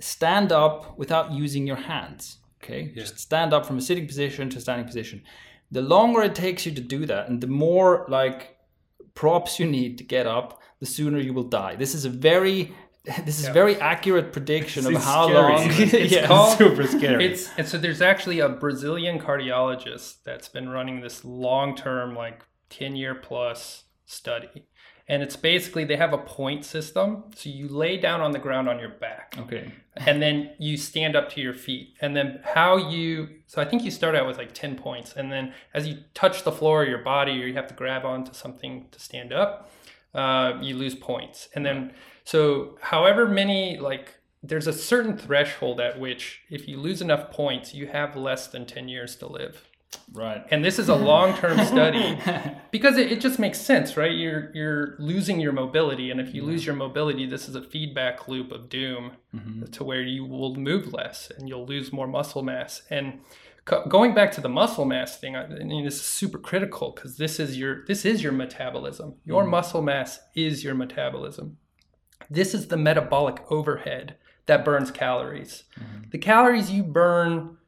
[0.00, 2.38] stand up without using your hands.
[2.62, 5.18] Okay, just stand up from a sitting position to a standing position.
[5.72, 8.55] The longer it takes you to do that, and the more like
[9.16, 11.74] props you need to get up, the sooner you will die.
[11.74, 12.72] This is a very
[13.24, 15.52] this is very accurate prediction of how scary.
[15.54, 15.68] long.
[15.70, 16.26] It's Yeah.
[16.26, 21.24] called- super scary It's and so there's actually a Brazilian cardiologist that's been running this
[21.24, 24.66] long-term, like 10-year plus study.
[25.08, 27.24] And it's basically they have a point system.
[27.34, 29.36] So you lay down on the ground on your back.
[29.38, 29.72] Okay.
[29.96, 33.82] and then you stand up to your feet and then how you so i think
[33.82, 36.88] you start out with like 10 points and then as you touch the floor of
[36.88, 39.70] your body or you have to grab onto something to stand up
[40.14, 41.92] uh, you lose points and then
[42.24, 47.74] so however many like there's a certain threshold at which if you lose enough points
[47.74, 49.65] you have less than 10 years to live
[50.12, 50.44] Right.
[50.50, 52.18] and this is a long-term study
[52.70, 54.12] because it, it just makes sense right?
[54.12, 58.28] You're you're losing your mobility and if you lose your mobility this is a feedback
[58.28, 59.64] loop of doom mm-hmm.
[59.64, 62.82] to where you will move less and you'll lose more muscle mass.
[62.90, 63.20] And
[63.66, 66.92] co- going back to the muscle mass thing i I mean this is super critical
[66.92, 69.16] because this is your this is your metabolism.
[69.24, 69.50] Your mm-hmm.
[69.50, 71.58] muscle mass is your metabolism.
[72.30, 75.64] This is the metabolic overhead that burns calories.
[75.78, 76.10] Mm-hmm.
[76.10, 77.58] The calories you burn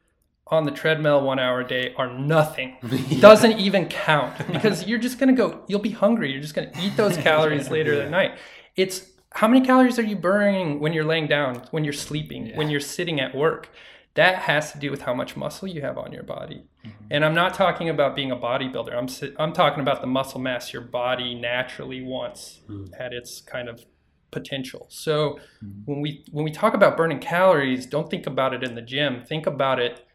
[0.51, 2.77] on the treadmill one hour a day are nothing.
[3.19, 5.63] Doesn't even count because you're just gonna go.
[5.67, 6.31] You'll be hungry.
[6.31, 8.37] You're just gonna eat those calories later that night.
[8.75, 12.69] It's how many calories are you burning when you're laying down, when you're sleeping, when
[12.69, 13.69] you're sitting at work?
[14.15, 16.63] That has to do with how much muscle you have on your body.
[16.85, 17.05] Mm-hmm.
[17.11, 18.93] And I'm not talking about being a bodybuilder.
[18.93, 19.07] I'm
[19.37, 22.89] I'm talking about the muscle mass your body naturally wants mm.
[22.99, 23.85] at its kind of
[24.31, 24.87] potential.
[24.89, 25.81] So mm-hmm.
[25.85, 29.23] when we when we talk about burning calories, don't think about it in the gym.
[29.23, 30.05] Think about it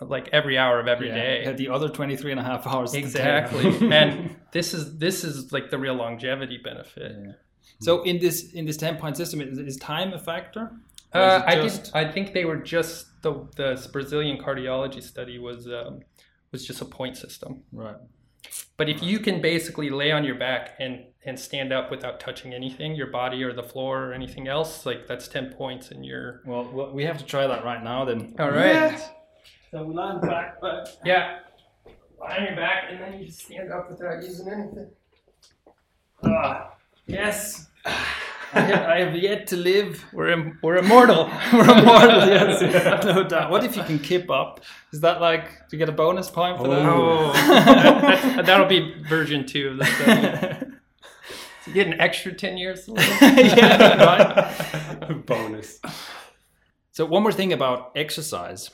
[0.00, 1.42] like every hour of every day.
[1.44, 2.94] Yeah, the other 23 and a half hours.
[2.94, 3.90] Exactly.
[3.92, 7.16] and this is this is like the real longevity benefit.
[7.18, 7.32] Yeah.
[7.80, 10.72] So in this in this 10 point system, is, is time a factor?
[11.12, 11.94] Uh, I just...
[11.94, 16.00] I think they were just the the Brazilian cardiology study was um,
[16.52, 17.62] was just a point system.
[17.72, 17.96] Right.
[18.76, 22.54] But if you can basically lay on your back and and stand up without touching
[22.54, 26.42] anything, your body or the floor or anything else, like that's ten points in your.
[26.46, 28.34] Well, well we have to try that right now then.
[28.38, 28.92] All right.
[28.92, 29.08] Yeah.
[29.70, 31.40] So we lie on back, but yeah,
[32.18, 34.88] lie on your back and then you just stand up without using anything.
[36.24, 36.72] Ah,
[37.06, 37.66] yes.
[37.84, 40.02] I have, I have, yet to live.
[40.10, 41.26] We're Im- we're immortal.
[41.52, 42.26] we're immortal.
[42.26, 43.50] Yes, no doubt.
[43.50, 44.60] What if you can keep up?
[44.90, 46.86] Is that like do you get a bonus point for that?
[46.86, 50.72] Oh, that, that'll be version two of the study.
[51.66, 52.88] you get an extra ten years.
[53.20, 55.26] yeah, right.
[55.26, 55.78] bonus.
[56.92, 58.70] So one more thing about exercise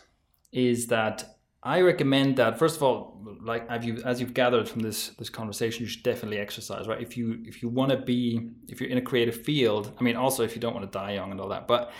[0.55, 5.09] is that I recommend that first of all, like you as you've gathered from this
[5.19, 7.01] this conversation, you should definitely exercise, right?
[7.01, 10.17] If you if you want to be if you're in a creative field, I mean,
[10.17, 11.93] also if you don't want to die young and all that, but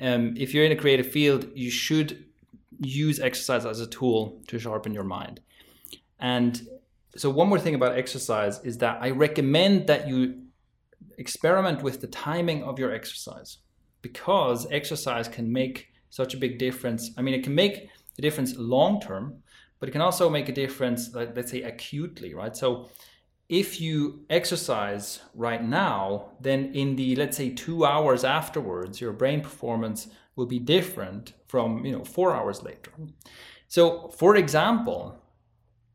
[0.00, 2.24] um, if you're in a creative field, you should
[2.80, 5.40] use exercise as a tool to sharpen your mind.
[6.18, 6.60] And
[7.16, 10.42] so one more thing about exercise is that I recommend that you
[11.18, 13.58] experiment with the timing of your exercise
[14.00, 17.10] because exercise can make such a big difference.
[17.16, 17.88] I mean, it can make
[18.22, 19.42] difference long term,
[19.78, 22.56] but it can also make a difference, let's say, acutely, right?
[22.56, 22.88] So
[23.48, 29.42] if you exercise right now, then in the, let's say, two hours afterwards, your brain
[29.42, 32.92] performance will be different from, you know, four hours later.
[33.68, 35.18] So, for example,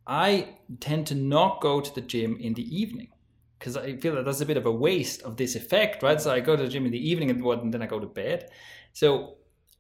[0.06, 3.10] I tend to not go to the gym in the evening
[3.58, 6.22] because I feel that that's a bit of a waste of this effect, right?
[6.22, 8.50] So I go to the gym in the evening and then I go to bed.
[8.94, 9.37] So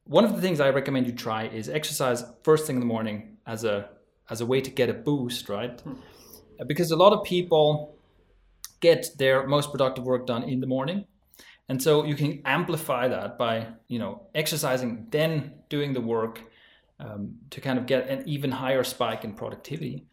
[0.07, 3.37] one of the things I recommend you try is exercise first thing in the morning
[3.45, 3.89] as a
[4.29, 5.79] as a way to get a boost, right?
[5.81, 5.93] Hmm.
[6.67, 7.95] Because a lot of people
[8.79, 11.05] get their most productive work done in the morning.
[11.69, 16.41] And so you can amplify that by, you know, exercising, then doing the work
[16.99, 20.05] um, to kind of get an even higher spike in productivity.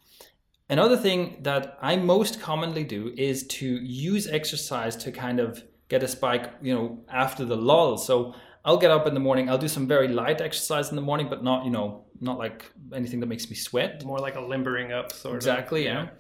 [0.69, 6.03] Another thing that I most commonly do is to use exercise to kind of get
[6.03, 7.99] a spike, you know, after the lull.
[7.99, 9.51] So I'll get up in the morning.
[9.51, 12.71] I'll do some very light exercise in the morning, but not you know not like
[12.95, 14.05] anything that makes me sweat.
[14.05, 15.97] More like a limbering up sort exactly, of.
[15.97, 16.19] Exactly.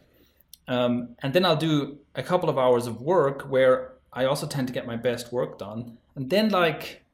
[0.69, 0.85] Yeah.
[0.85, 4.69] Um, and then I'll do a couple of hours of work where I also tend
[4.69, 5.99] to get my best work done.
[6.15, 7.05] And then like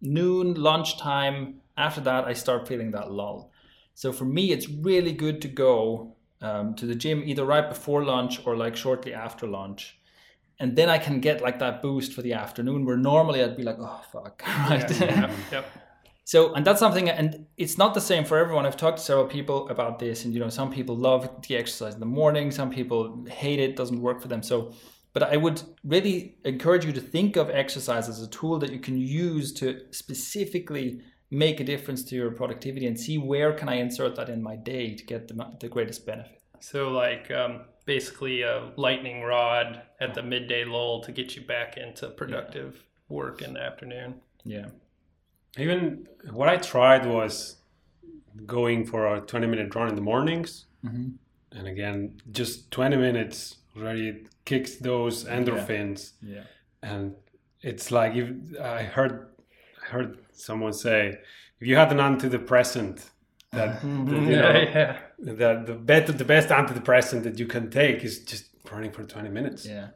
[0.00, 3.50] noon, lunchtime, after that I start feeling that lull.
[3.94, 8.04] So for me, it's really good to go um, to the gym either right before
[8.04, 9.98] lunch or like shortly after lunch
[10.60, 13.62] and then I can get like that boost for the afternoon where normally I'd be
[13.62, 14.90] like, oh fuck, right?
[15.00, 15.66] Yeah, yeah, yep.
[16.28, 18.66] So, and that's something, and it's not the same for everyone.
[18.66, 21.94] I've talked to several people about this, and you know, some people love the exercise
[21.94, 24.42] in the morning, some people hate it, doesn't work for them.
[24.42, 24.74] So,
[25.14, 28.78] but I would really encourage you to think of exercise as a tool that you
[28.78, 33.76] can use to specifically make a difference to your productivity and see where can I
[33.76, 36.42] insert that in my day to get the, the greatest benefit.
[36.60, 41.78] So, like, um, basically a lightning rod at the midday lull to get you back
[41.78, 43.16] into productive yeah.
[43.16, 44.16] work in the afternoon.
[44.44, 44.66] Yeah.
[45.56, 47.56] Even what I tried was
[48.44, 50.66] going for a 20 minute run in the mornings.
[50.84, 51.58] Mm-hmm.
[51.58, 56.12] And again, just 20 minutes already kicks those endorphins.
[56.20, 56.34] Yeah.
[56.34, 56.42] yeah.
[56.82, 57.14] And
[57.62, 58.28] it's like if
[58.60, 59.28] I heard
[59.82, 61.20] I heard someone say
[61.58, 63.08] if you had an antidepressant
[63.52, 64.08] that, mm-hmm.
[64.08, 68.46] you know, yeah, that the better the best antidepressant that you can take is just
[68.70, 69.66] running for 20 minutes.
[69.66, 69.88] Yeah.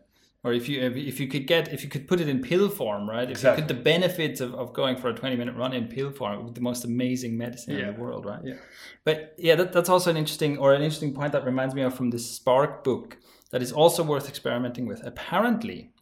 [0.45, 3.09] Or if you if you could get if you could put it in pill form
[3.09, 3.25] right?
[3.25, 3.63] If exactly.
[3.63, 6.53] you could the benefits of, of going for a 20 minute run in pill form
[6.53, 7.89] the most amazing medicine yeah.
[7.89, 8.41] in the world right?
[8.43, 8.55] Yeah.
[9.05, 11.95] But yeah that, that's also an interesting or an interesting point that reminds me of
[11.95, 13.19] from the spark book
[13.51, 15.01] that is also worth experimenting with.
[15.07, 15.93] Apparently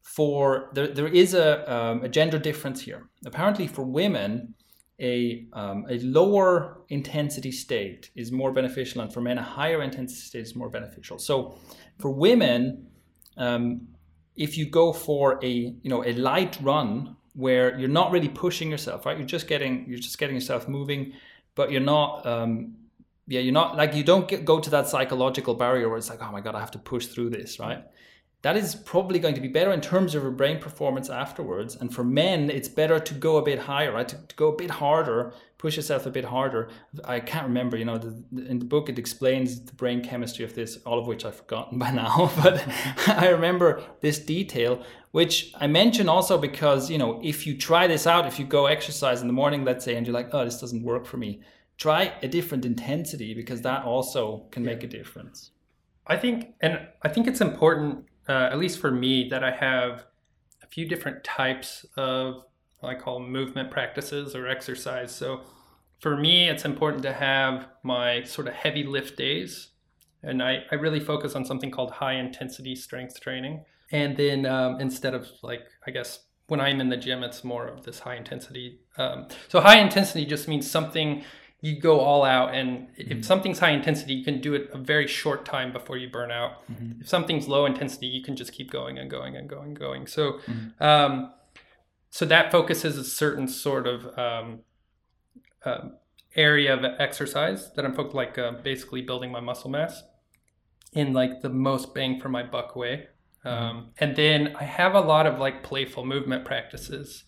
[0.00, 3.10] for there, there is a, um, a gender difference here.
[3.26, 4.54] Apparently for women
[5.02, 10.20] a, um, a lower intensity state is more beneficial, and for men, a higher intensity
[10.20, 11.18] state is more beneficial.
[11.18, 11.58] So,
[11.98, 12.86] for women,
[13.36, 13.88] um,
[14.36, 18.70] if you go for a you know a light run where you're not really pushing
[18.70, 19.18] yourself, right?
[19.18, 21.12] You're just getting you're just getting yourself moving,
[21.54, 22.24] but you're not.
[22.26, 22.76] Um,
[23.28, 26.20] yeah, you're not like you don't get, go to that psychological barrier where it's like,
[26.22, 27.84] oh my god, I have to push through this, right?
[28.42, 31.76] That is probably going to be better in terms of your brain performance afterwards.
[31.76, 34.08] And for men, it's better to go a bit higher, right?
[34.08, 36.68] To, to go a bit harder, push yourself a bit harder.
[37.04, 40.56] I can't remember, you know, the, in the book it explains the brain chemistry of
[40.56, 42.32] this, all of which I've forgotten by now.
[42.42, 42.66] But
[43.06, 44.82] I remember this detail,
[45.12, 48.66] which I mention also because, you know, if you try this out, if you go
[48.66, 51.42] exercise in the morning, let's say, and you're like, oh, this doesn't work for me,
[51.78, 55.52] try a different intensity because that also can make a difference.
[56.08, 60.04] I think, and I think it's important, uh, at least for me, that I have
[60.62, 62.44] a few different types of
[62.82, 65.14] I call movement practices or exercise.
[65.14, 65.42] So
[66.00, 69.68] for me, it's important to have my sort of heavy lift days.
[70.22, 73.64] And I, I really focus on something called high intensity strength training.
[73.92, 77.66] And then um, instead of like, I guess when I'm in the gym, it's more
[77.66, 78.80] of this high intensity.
[78.98, 81.24] Um, so high intensity just means something
[81.62, 83.12] you go all out and mm-hmm.
[83.12, 86.30] if something's high intensity you can do it a very short time before you burn
[86.30, 87.00] out mm-hmm.
[87.00, 90.06] if something's low intensity you can just keep going and going and going and going
[90.06, 90.82] so mm-hmm.
[90.82, 91.32] um,
[92.10, 94.60] so that focuses a certain sort of um,
[95.64, 95.88] uh,
[96.34, 100.02] area of exercise that i'm focused like uh, basically building my muscle mass
[100.92, 103.06] in like the most bang for my buck way
[103.46, 103.48] mm-hmm.
[103.48, 107.22] um, and then i have a lot of like playful movement practices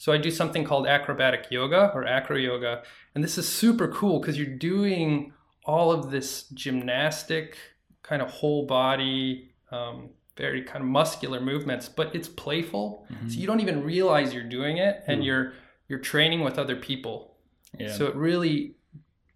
[0.00, 2.82] so I do something called acrobatic yoga or acro yoga.
[3.14, 5.34] And this is super cool because you're doing
[5.66, 7.58] all of this gymnastic
[8.02, 13.06] kind of whole body, um, very kind of muscular movements, but it's playful.
[13.12, 13.28] Mm-hmm.
[13.28, 15.26] So you don't even realize you're doing it and mm.
[15.26, 15.52] you're
[15.86, 17.36] you're training with other people.
[17.78, 17.92] Yeah.
[17.92, 18.76] So it really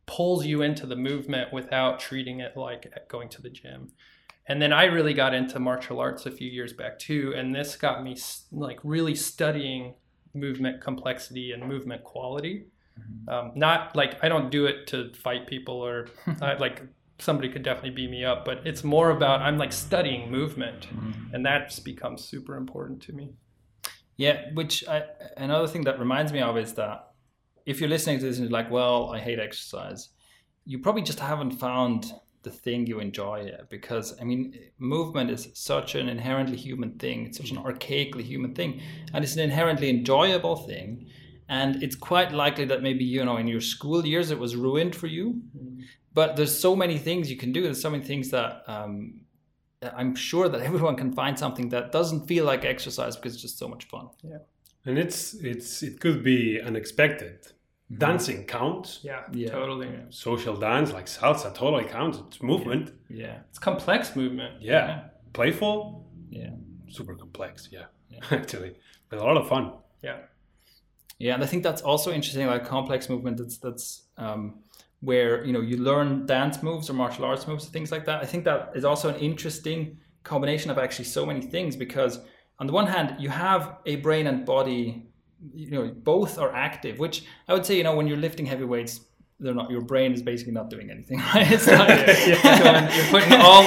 [0.06, 3.92] pulls you into the movement without treating it like going to the gym.
[4.46, 7.76] And then I really got into martial arts a few years back too, and this
[7.76, 8.16] got me
[8.50, 9.96] like really studying
[10.34, 12.66] movement complexity and movement quality.
[12.98, 13.28] Mm-hmm.
[13.28, 16.08] Um, not like I don't do it to fight people or
[16.42, 16.82] I, like
[17.18, 21.34] somebody could definitely beat me up, but it's more about I'm like studying movement, mm-hmm.
[21.34, 23.34] and that's become super important to me.
[24.16, 25.04] Yeah, which I,
[25.36, 27.10] another thing that reminds me of is that
[27.66, 30.10] if you're listening to this and you're like, well, I hate exercise,
[30.64, 32.12] you probably just haven't found
[32.44, 37.38] the thing you enjoy because i mean movement is such an inherently human thing it's
[37.38, 38.80] such an archaically human thing
[39.12, 41.06] and it's an inherently enjoyable thing
[41.48, 44.96] and it's quite likely that maybe you know in your school years it was ruined
[44.96, 45.42] for you.
[46.12, 49.20] But there's so many things you can do there's so many things that um,
[49.96, 53.58] i'm sure that everyone can find something that doesn't feel like exercise because it's just
[53.58, 54.08] so much fun.
[54.22, 54.38] Yeah.
[54.86, 57.40] And it's it's it could be unexpected.
[57.42, 57.53] Mm-hmm.
[57.92, 59.00] Dancing counts.
[59.02, 59.50] Yeah, yeah.
[59.50, 59.88] totally.
[59.88, 60.04] Yeah.
[60.10, 62.18] Social dance like salsa totally counts.
[62.26, 62.92] It's movement.
[63.08, 63.38] Yeah, yeah.
[63.48, 64.62] it's complex movement.
[64.62, 64.86] Yeah.
[64.86, 65.02] yeah.
[65.32, 66.06] playful.
[66.30, 66.50] Yeah,
[66.88, 67.68] super complex.
[67.70, 67.84] Yeah,
[68.30, 68.76] actually,
[69.08, 69.72] but a lot of fun.
[70.02, 70.18] Yeah,
[71.18, 72.46] yeah, and I think that's also interesting.
[72.46, 73.38] Like complex movement.
[73.38, 74.60] That's that's um,
[75.00, 78.22] where you know you learn dance moves or martial arts moves, things like that.
[78.22, 82.20] I think that is also an interesting combination of actually so many things because
[82.58, 85.06] on the one hand you have a brain and body
[85.54, 88.64] you know both are active which i would say you know when you're lifting heavy
[88.64, 89.00] weights
[89.40, 91.50] they're not your brain is basically not doing anything right?
[91.50, 93.64] It's like yeah, you're putting all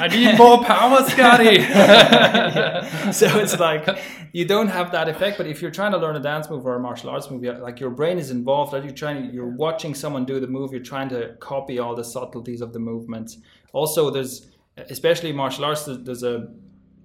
[0.00, 1.58] i need more power scotty.
[1.72, 3.10] Yeah.
[3.10, 3.88] so it's like
[4.32, 6.76] you don't have that effect but if you're trying to learn a dance move or
[6.76, 10.24] a martial arts move like your brain is involved like you're trying you're watching someone
[10.24, 13.38] do the move you're trying to copy all the subtleties of the movements
[13.72, 16.48] also there's especially martial arts there's, there's a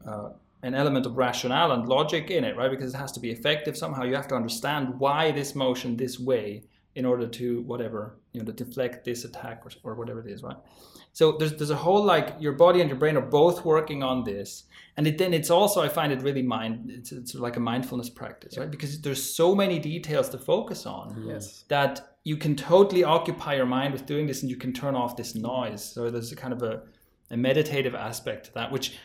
[0.08, 0.30] uh,
[0.68, 2.70] an element of rationale and logic in it, right?
[2.70, 4.04] Because it has to be effective somehow.
[4.04, 6.64] You have to understand why this motion this way
[6.96, 10.44] in order to whatever you know to deflect this attack or, or whatever it is,
[10.44, 10.58] right?
[11.14, 14.26] So there's there's a whole like your body and your brain are both working on
[14.26, 14.66] this,
[14.98, 18.10] and it, then it's also I find it really mind it's, it's like a mindfulness
[18.10, 18.70] practice, right?
[18.70, 21.64] Because there's so many details to focus on yes.
[21.70, 25.16] that you can totally occupy your mind with doing this, and you can turn off
[25.16, 25.82] this noise.
[25.82, 26.84] So there's a kind of a
[27.30, 28.98] a meditative aspect to that, which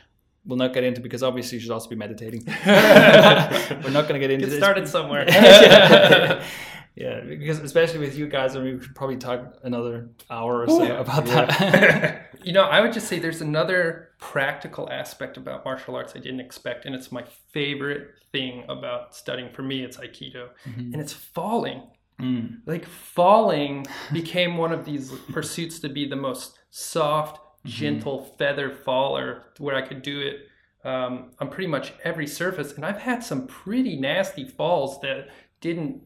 [0.44, 2.44] we'll not get into because obviously you should also be meditating.
[2.66, 4.58] We're not going to get into get this.
[4.58, 5.24] started somewhere.
[5.28, 6.44] yeah.
[6.96, 10.68] yeah, because especially with you guys, I mean, we could probably talk another hour or
[10.68, 11.46] so Ooh, about yeah.
[11.46, 12.36] that.
[12.42, 16.40] you know, I would just say there's another practical aspect about martial arts I didn't
[16.40, 19.52] expect, and it's my favorite thing about studying.
[19.52, 20.92] For me, it's Aikido, mm-hmm.
[20.92, 21.82] and it's falling.
[22.20, 22.60] Mm.
[22.66, 27.68] Like falling became one of these pursuits to be the most soft, mm-hmm.
[27.68, 30.48] gentle feather faller where I could do it
[30.84, 32.72] um, on pretty much every surface.
[32.72, 35.28] And I've had some pretty nasty falls that
[35.60, 36.02] didn't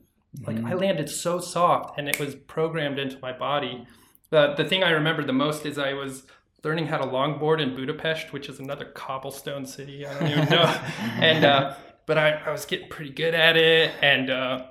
[0.47, 0.67] like mm-hmm.
[0.67, 3.87] I landed so soft and it was programmed into my body.
[4.31, 6.25] The the thing I remember the most is I was
[6.63, 10.05] learning how to longboard in Budapest, which is another cobblestone city.
[10.05, 10.63] I don't even know.
[11.01, 14.67] and uh, but I, I was getting pretty good at it and uh,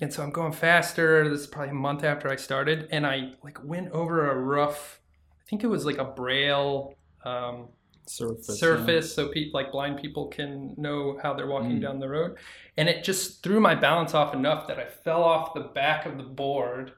[0.00, 1.28] and so I'm going faster.
[1.28, 5.00] This is probably a month after I started, and I like went over a rough
[5.44, 7.68] I think it was like a braille um,
[8.06, 9.14] surface, surface yeah.
[9.14, 11.82] so people like blind people can know how they're walking mm.
[11.82, 12.36] down the road.
[12.76, 16.16] And it just threw my balance off enough that I fell off the back of
[16.16, 16.92] the board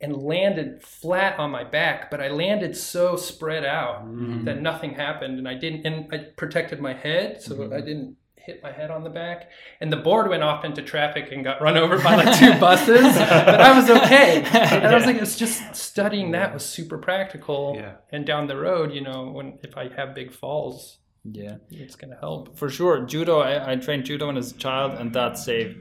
[0.00, 4.44] and landed flat on my back, but I landed so spread out mm.
[4.44, 5.86] that nothing happened, and I didn't.
[5.86, 7.72] And I protected my head, so mm.
[7.72, 8.16] I didn't
[8.46, 11.60] hit my head on the back, and the board went off into traffic and got
[11.60, 13.02] run over by like two buses.
[13.02, 17.74] but I was okay, and I was like, it's just studying that was super practical.
[17.76, 17.94] Yeah.
[18.10, 21.56] And down the road, you know, when if I have big falls, Yeah.
[21.70, 22.56] it's gonna help.
[22.56, 23.04] For sure.
[23.04, 25.76] Judo, I, I trained judo when I was a child, and that saved,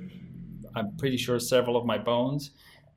[0.75, 2.51] I'm pretty sure, several of my bones.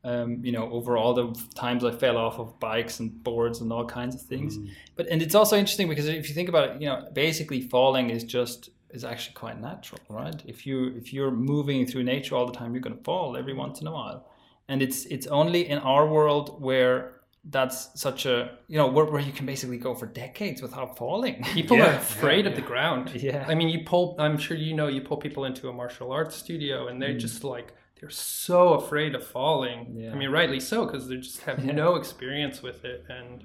[0.05, 3.73] Um, you know, over all the times I fell off of bikes and boards and
[3.73, 4.57] all kinds of things.
[4.97, 8.09] But and it's also interesting because if you think about it, you know, basically falling
[8.11, 10.43] is just is actually quite natural, right?
[10.47, 13.55] If you if you're moving through nature all the time, you're going to fall every
[13.55, 14.26] once in a while,
[14.68, 17.14] and it's it's only in our world where
[17.45, 21.43] that's such a you know where, where you can basically go for decades without falling.
[21.55, 23.14] People Yeah, are afraid yeah, of the ground.
[23.14, 23.45] Yeah.
[23.49, 24.16] I mean, you pull.
[24.18, 24.89] I'm sure you know.
[24.89, 27.01] You pull people into a martial arts studio, and Mm.
[27.01, 29.95] they're just like they're so afraid of falling.
[29.97, 30.12] Yeah.
[30.12, 31.72] I mean, rightly so, because they just have Yeah.
[31.72, 33.45] no experience with it, and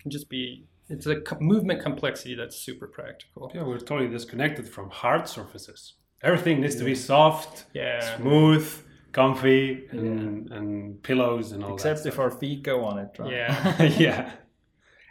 [0.00, 0.66] can just be.
[0.88, 3.50] It's a co- movement complexity that's super practical.
[3.54, 5.94] Yeah, we're totally disconnected from hard surfaces.
[6.22, 8.16] Everything needs to be soft, Yeah.
[8.16, 8.66] smooth,
[9.12, 12.08] comfy, and, and pillows and all Except that.
[12.08, 13.32] Except if our feet go on it, right?
[13.32, 13.82] Yeah.
[13.98, 14.32] yeah.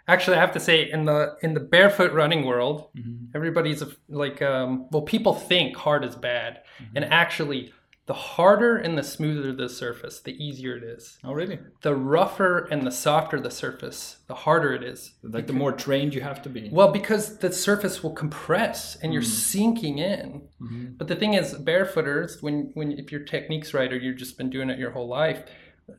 [0.08, 3.36] Actually, I have to say, in the in the barefoot running world, Mm-hmm.
[3.36, 6.96] everybody's like, um, well, people think hard is bad, Mm-hmm.
[6.98, 7.74] and actually,
[8.08, 11.18] the harder and the smoother the surface, the easier it is.
[11.24, 11.58] Oh, really?
[11.82, 15.14] The rougher and the softer the surface, the harder it is.
[15.24, 16.70] Like the more trained you have to be.
[16.72, 19.26] Well, because the surface will compress and you're Mm.
[19.26, 20.48] sinking in.
[20.62, 20.86] Mm-hmm.
[20.98, 24.50] But the thing is, barefooters, when when if your technique's right or you've just been
[24.52, 25.44] doing it your whole life,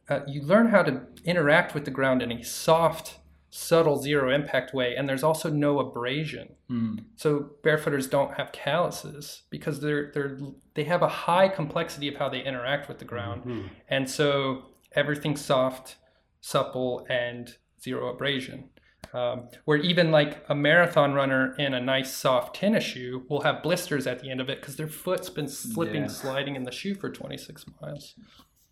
[0.09, 3.19] uh, you learn how to interact with the ground in a soft,
[3.57, 6.55] subtle, zero impact way, and there's also no abrasion.
[6.71, 7.05] Mm.
[7.17, 10.39] So barefooters don't have calluses because they're they're
[10.75, 13.69] they have a high complexity of how they interact with the ground, Mhm.
[13.89, 15.97] and so everything's soft,
[16.41, 18.71] supple, and zero abrasion.
[19.15, 23.63] Um, where even like a marathon runner in a nice soft tennis shoe will have
[23.63, 26.09] blisters at the end of it because their foot's been slipping, Yeah.
[26.09, 28.15] sliding in the shoe for 26 miles.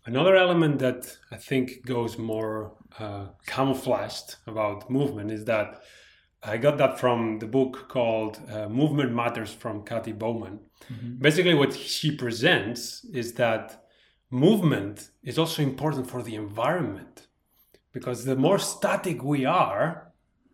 [0.05, 5.81] Another element that I think goes more uh, camouflaged about movement is that
[6.43, 10.59] I got that from the book called uh, Movement Matters from Katy Bowman.
[11.19, 13.83] Basically, what she presents is that
[14.29, 17.27] movement is also important for the environment
[17.91, 20.11] because the more static we are,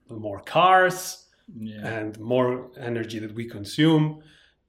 [0.08, 1.86] the more cars Yeah.
[1.86, 4.22] and more energy that we consume.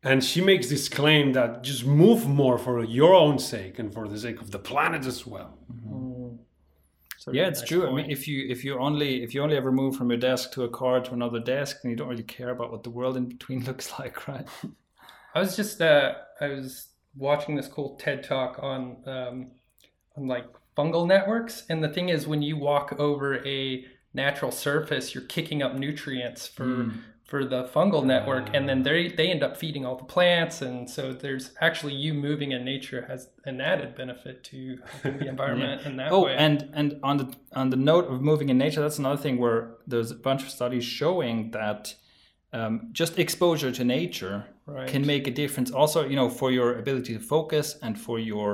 [0.05, 4.09] And she makes this claim that just move more for your own sake and for
[4.09, 5.57] the sake of the planet as well.
[7.23, 7.89] So Yeah, it's nice true.
[7.89, 10.51] I mean, if you if you only if you only ever move from your desk
[10.55, 13.17] to a car to another desk, then you don't really care about what the world
[13.17, 14.45] in between looks like, right?
[15.33, 19.53] I was just uh, I was watching this cool TED talk on um,
[20.17, 20.47] on like
[20.77, 23.85] fungal networks, and the thing is, when you walk over a
[24.15, 26.93] natural surface, you're kicking up nutrients for
[27.33, 30.79] for the fungal network, and then they they end up feeding all the plants, and
[30.97, 33.21] so there's actually you moving in nature has
[33.51, 34.59] an added benefit to
[35.03, 36.35] the environment in that Oh, way.
[36.47, 37.29] and and on the
[37.61, 39.61] on the note of moving in nature, that's another thing where
[39.91, 41.95] there's a bunch of studies showing that
[42.53, 44.87] um, just exposure to nature Right.
[44.93, 45.71] can make a difference.
[45.83, 48.49] Also, you know, for your ability to focus and for your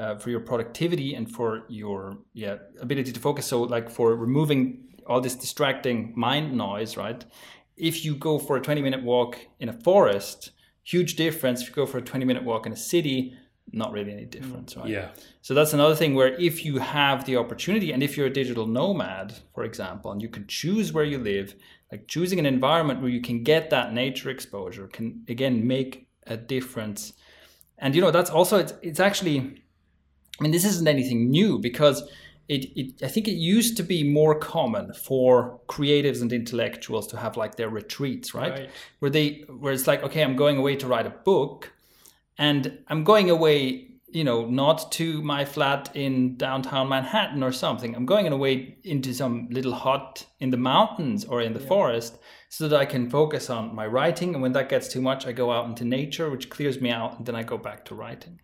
[0.00, 2.56] uh, for your productivity and for your yeah
[2.86, 3.46] ability to focus.
[3.46, 4.60] So, like for removing
[5.06, 7.24] all this distracting mind noise, right?
[7.76, 10.52] If you go for a 20 minute walk in a forest,
[10.82, 11.62] huge difference.
[11.62, 13.36] If you go for a 20 minute walk in a city,
[13.72, 14.82] not really any difference, mm.
[14.82, 14.90] right?
[14.90, 15.08] Yeah.
[15.42, 18.66] So that's another thing where if you have the opportunity, and if you're a digital
[18.66, 21.54] nomad, for example, and you can choose where you live,
[21.90, 26.36] like choosing an environment where you can get that nature exposure can again make a
[26.36, 27.12] difference.
[27.78, 29.62] And you know that's also it's, it's actually,
[30.38, 32.08] I mean, this isn't anything new because
[32.48, 37.16] it, it I think it used to be more common for creatives and intellectuals to
[37.16, 38.52] have like their retreats, right?
[38.52, 38.70] Right.
[39.00, 41.72] Where they where it's like, okay, I'm going away to write a book
[42.38, 47.94] and I'm going away, you know, not to my flat in downtown Manhattan or something.
[47.94, 52.18] I'm going away into some little hut in the mountains or in the forest
[52.48, 54.34] so that I can focus on my writing.
[54.34, 57.18] And when that gets too much, I go out into nature, which clears me out,
[57.18, 58.40] and then I go back to writing.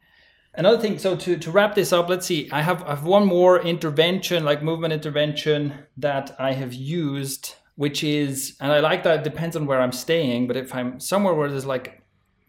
[0.54, 2.50] Another thing, so to, to wrap this up, let's see.
[2.52, 8.04] I have I have one more intervention, like movement intervention, that I have used, which
[8.04, 10.46] is, and I like that it depends on where I'm staying.
[10.46, 12.02] But if I'm somewhere where there's like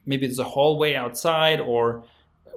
[0.05, 2.03] maybe there's a hallway outside or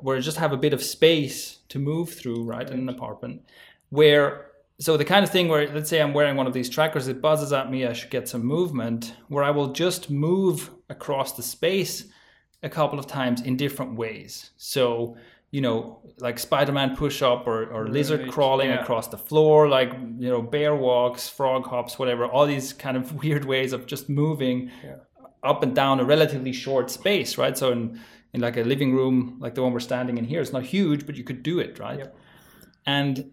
[0.01, 3.43] where I just have a bit of space to move through, right, in an apartment,
[3.91, 7.07] where so the kind of thing where let's say I'm wearing one of these trackers,
[7.07, 11.35] it buzzes at me, I should get some movement, where I will just move across
[11.35, 12.07] the space
[12.65, 14.51] a couple of times in different ways.
[14.57, 15.17] So
[15.51, 18.83] you know, like Spider-Man push-up or, or lizard Right, crawling yeah.
[18.83, 22.27] across the floor, like you know, bear walks, frog hops, whatever.
[22.27, 24.97] All these kind of weird ways of just moving Yeah.
[25.43, 27.57] up and down a relatively short space, right?
[27.57, 28.01] So in
[28.33, 31.07] in like a living room, like the one we're standing in here, it's not huge,
[31.07, 31.99] but you could do it, right?
[32.01, 32.17] Yep.
[32.85, 33.31] And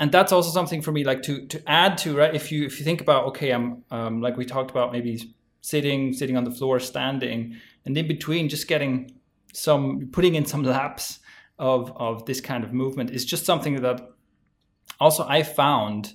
[0.00, 2.34] and that's also something for me, like to to add to, right?
[2.34, 6.12] If you if you think about, okay, I'm um, like we talked about, maybe sitting,
[6.12, 7.56] sitting on the floor, standing,
[7.86, 9.10] and in between, just getting
[9.52, 11.20] some putting in some laps
[11.58, 14.10] of of this kind of movement is just something that
[15.00, 16.14] also I found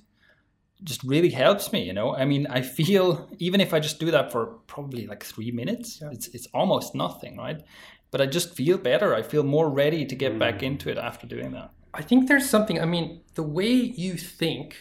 [0.82, 2.14] just really helps me you know?
[2.14, 5.98] I mean i feel even if i just do that for probably like three minutes
[6.00, 6.08] yeah.
[6.10, 7.62] it's it's almost nothing right?
[8.10, 9.14] But i just feel better.
[9.14, 10.38] I feel more ready to get mm.
[10.38, 11.70] back into it after doing that.
[11.94, 14.76] I think there's something i mean the way you think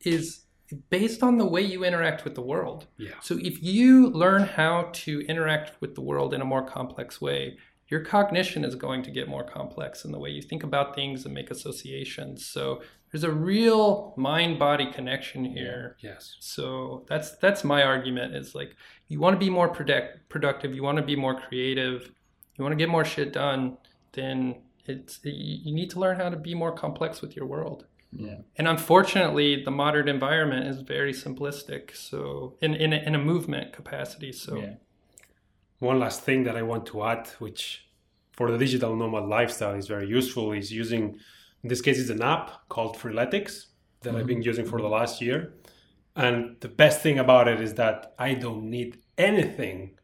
[0.00, 0.44] is
[0.88, 2.86] based on the way you interact with the world.
[2.96, 3.14] Yeah.
[3.20, 7.58] So if you learn how to interact with the world in a more complex way
[7.90, 11.24] your cognition is going to get more complex in the way you think about things
[11.24, 12.46] and make associations.
[12.46, 15.96] So there's a real mind body connection here.
[15.98, 16.36] Yes.
[16.38, 18.76] So that's that's my argument is like
[19.08, 22.12] you want to be more product, productive, you want to be more creative,
[22.56, 23.76] you want to get more shit done,
[24.12, 27.86] then it's you need to learn how to be more complex with your world.
[28.12, 28.38] Yeah.
[28.56, 31.96] And unfortunately, the modern environment is very simplistic.
[31.96, 34.30] So in in a, in a movement capacity.
[34.30, 34.74] So yeah
[35.80, 37.88] one last thing that I want to add, which
[38.32, 41.18] for the digital nomad lifestyle is very useful, is using,
[41.62, 43.66] in this case, it's an app called Freeletics
[44.02, 44.16] that mm-hmm.
[44.18, 44.46] I've been mm-hmm.
[44.46, 45.54] using for the last year.
[46.16, 49.98] And the best thing about it is that I don't need anything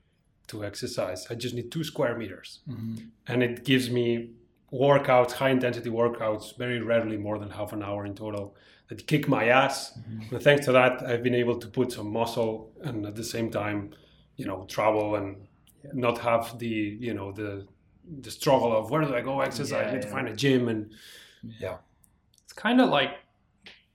[0.48, 1.26] to exercise.
[1.30, 2.60] I just need two square meters.
[2.68, 2.96] Mm-hmm.
[3.26, 4.30] And it gives me
[4.72, 8.56] workouts, high intensity workouts, very rarely more than half an hour in total,
[8.88, 9.98] that kick my ass.
[9.98, 10.34] Mm-hmm.
[10.34, 13.50] And thanks to that, I've been able to put some muscle and at the same
[13.50, 13.94] time,
[14.36, 15.36] you know, travel and
[15.92, 17.66] not have the you know the
[18.20, 19.70] the struggle of where do I go exercise?
[19.70, 20.00] Yeah, I need yeah.
[20.02, 20.92] to find a gym and
[21.60, 21.76] yeah.
[22.44, 23.10] It's kind of like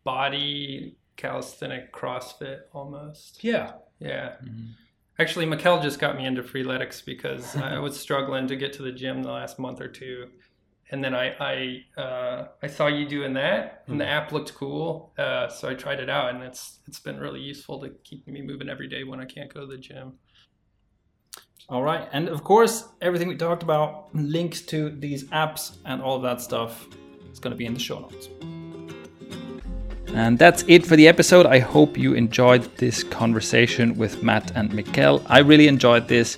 [0.04, 3.44] body calisthenic CrossFit almost.
[3.44, 3.74] Yeah.
[4.00, 4.36] Yeah.
[4.44, 4.72] Mm-hmm.
[5.20, 8.92] Actually, Mikkel just got me into freeletics because I was struggling to get to the
[8.92, 10.30] gym the last month or two,
[10.90, 11.36] and then I
[11.96, 13.98] I uh, I saw you doing that, and mm-hmm.
[14.00, 17.40] the app looked cool, uh, so I tried it out, and it's it's been really
[17.40, 20.14] useful to keep me moving every day when I can't go to the gym.
[21.70, 22.08] All right.
[22.12, 26.42] And of course, everything we talked about, links to these apps and all of that
[26.42, 26.88] stuff
[27.32, 28.30] is going to be in the show notes.
[30.14, 31.46] And that's it for the episode.
[31.46, 35.24] I hope you enjoyed this conversation with Matt and Mikkel.
[35.28, 36.38] I really enjoyed this.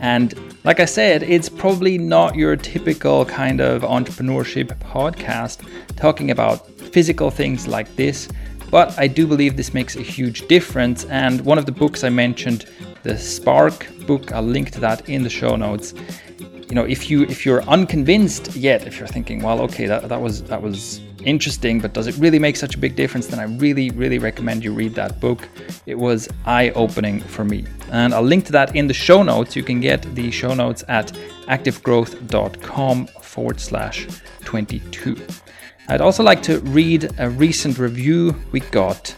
[0.00, 5.66] And like I said, it's probably not your typical kind of entrepreneurship podcast
[5.96, 8.28] talking about physical things like this,
[8.70, 11.04] but I do believe this makes a huge difference.
[11.06, 12.66] And one of the books I mentioned
[13.02, 14.32] the Spark book.
[14.32, 15.94] I'll link to that in the show notes.
[16.38, 20.20] You know, if you if you're unconvinced yet, if you're thinking, well, okay, that, that
[20.20, 23.26] was that was interesting, but does it really make such a big difference?
[23.26, 25.48] Then I really, really recommend you read that book.
[25.86, 27.66] It was eye-opening for me.
[27.90, 29.56] And I'll link to that in the show notes.
[29.56, 31.12] You can get the show notes at
[31.48, 34.06] activegrowth.com forward slash
[34.44, 35.26] 22.
[35.88, 39.08] I'd also like to read a recent review we got,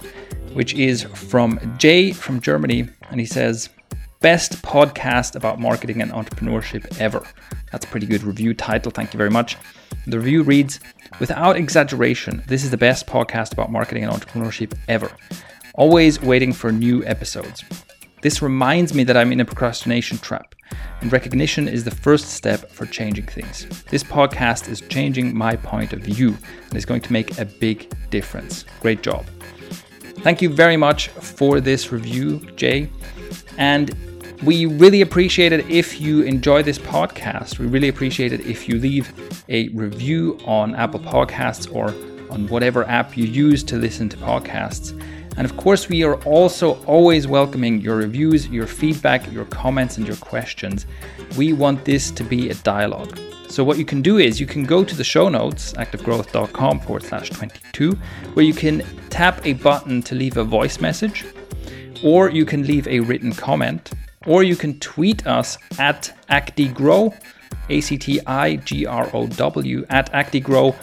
[0.54, 2.88] which is from Jay from Germany.
[3.12, 3.68] And he says,
[4.20, 7.26] Best podcast about marketing and entrepreneurship ever.
[7.70, 8.90] That's a pretty good review title.
[8.90, 9.56] Thank you very much.
[10.06, 10.80] The review reads
[11.20, 15.10] Without exaggeration, this is the best podcast about marketing and entrepreneurship ever.
[15.74, 17.64] Always waiting for new episodes.
[18.22, 20.54] This reminds me that I'm in a procrastination trap,
[21.00, 23.82] and recognition is the first step for changing things.
[23.90, 26.36] This podcast is changing my point of view
[26.68, 28.64] and is going to make a big difference.
[28.80, 29.26] Great job.
[30.22, 32.88] Thank you very much for this review, Jay.
[33.58, 33.92] And
[34.44, 37.58] we really appreciate it if you enjoy this podcast.
[37.58, 39.12] We really appreciate it if you leave
[39.48, 41.88] a review on Apple Podcasts or
[42.32, 44.92] on whatever app you use to listen to podcasts.
[45.36, 50.06] And of course, we are also always welcoming your reviews, your feedback, your comments, and
[50.06, 50.86] your questions.
[51.36, 53.18] We want this to be a dialogue.
[53.52, 57.02] So, what you can do is you can go to the show notes, activegrowth.com forward
[57.02, 57.92] slash 22,
[58.32, 61.26] where you can tap a button to leave a voice message,
[62.02, 63.90] or you can leave a written comment,
[64.26, 67.14] or you can tweet us at actigrow,
[67.68, 70.74] A C T I G R O W, at actigrow.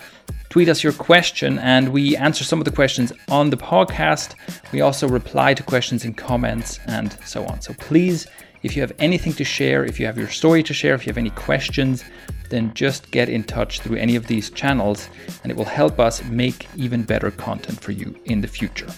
[0.50, 4.36] Tweet us your question, and we answer some of the questions on the podcast.
[4.72, 7.62] We also reply to questions in comments and so on.
[7.62, 8.28] So, please,
[8.62, 11.10] if you have anything to share, if you have your story to share, if you
[11.10, 12.04] have any questions,
[12.50, 15.10] then just get in touch through any of these channels
[15.44, 18.92] and it will help us make even better content for you in the future.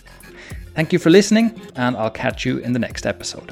[0.76, 3.52] Thank you for listening, and I'll catch you in the next episode.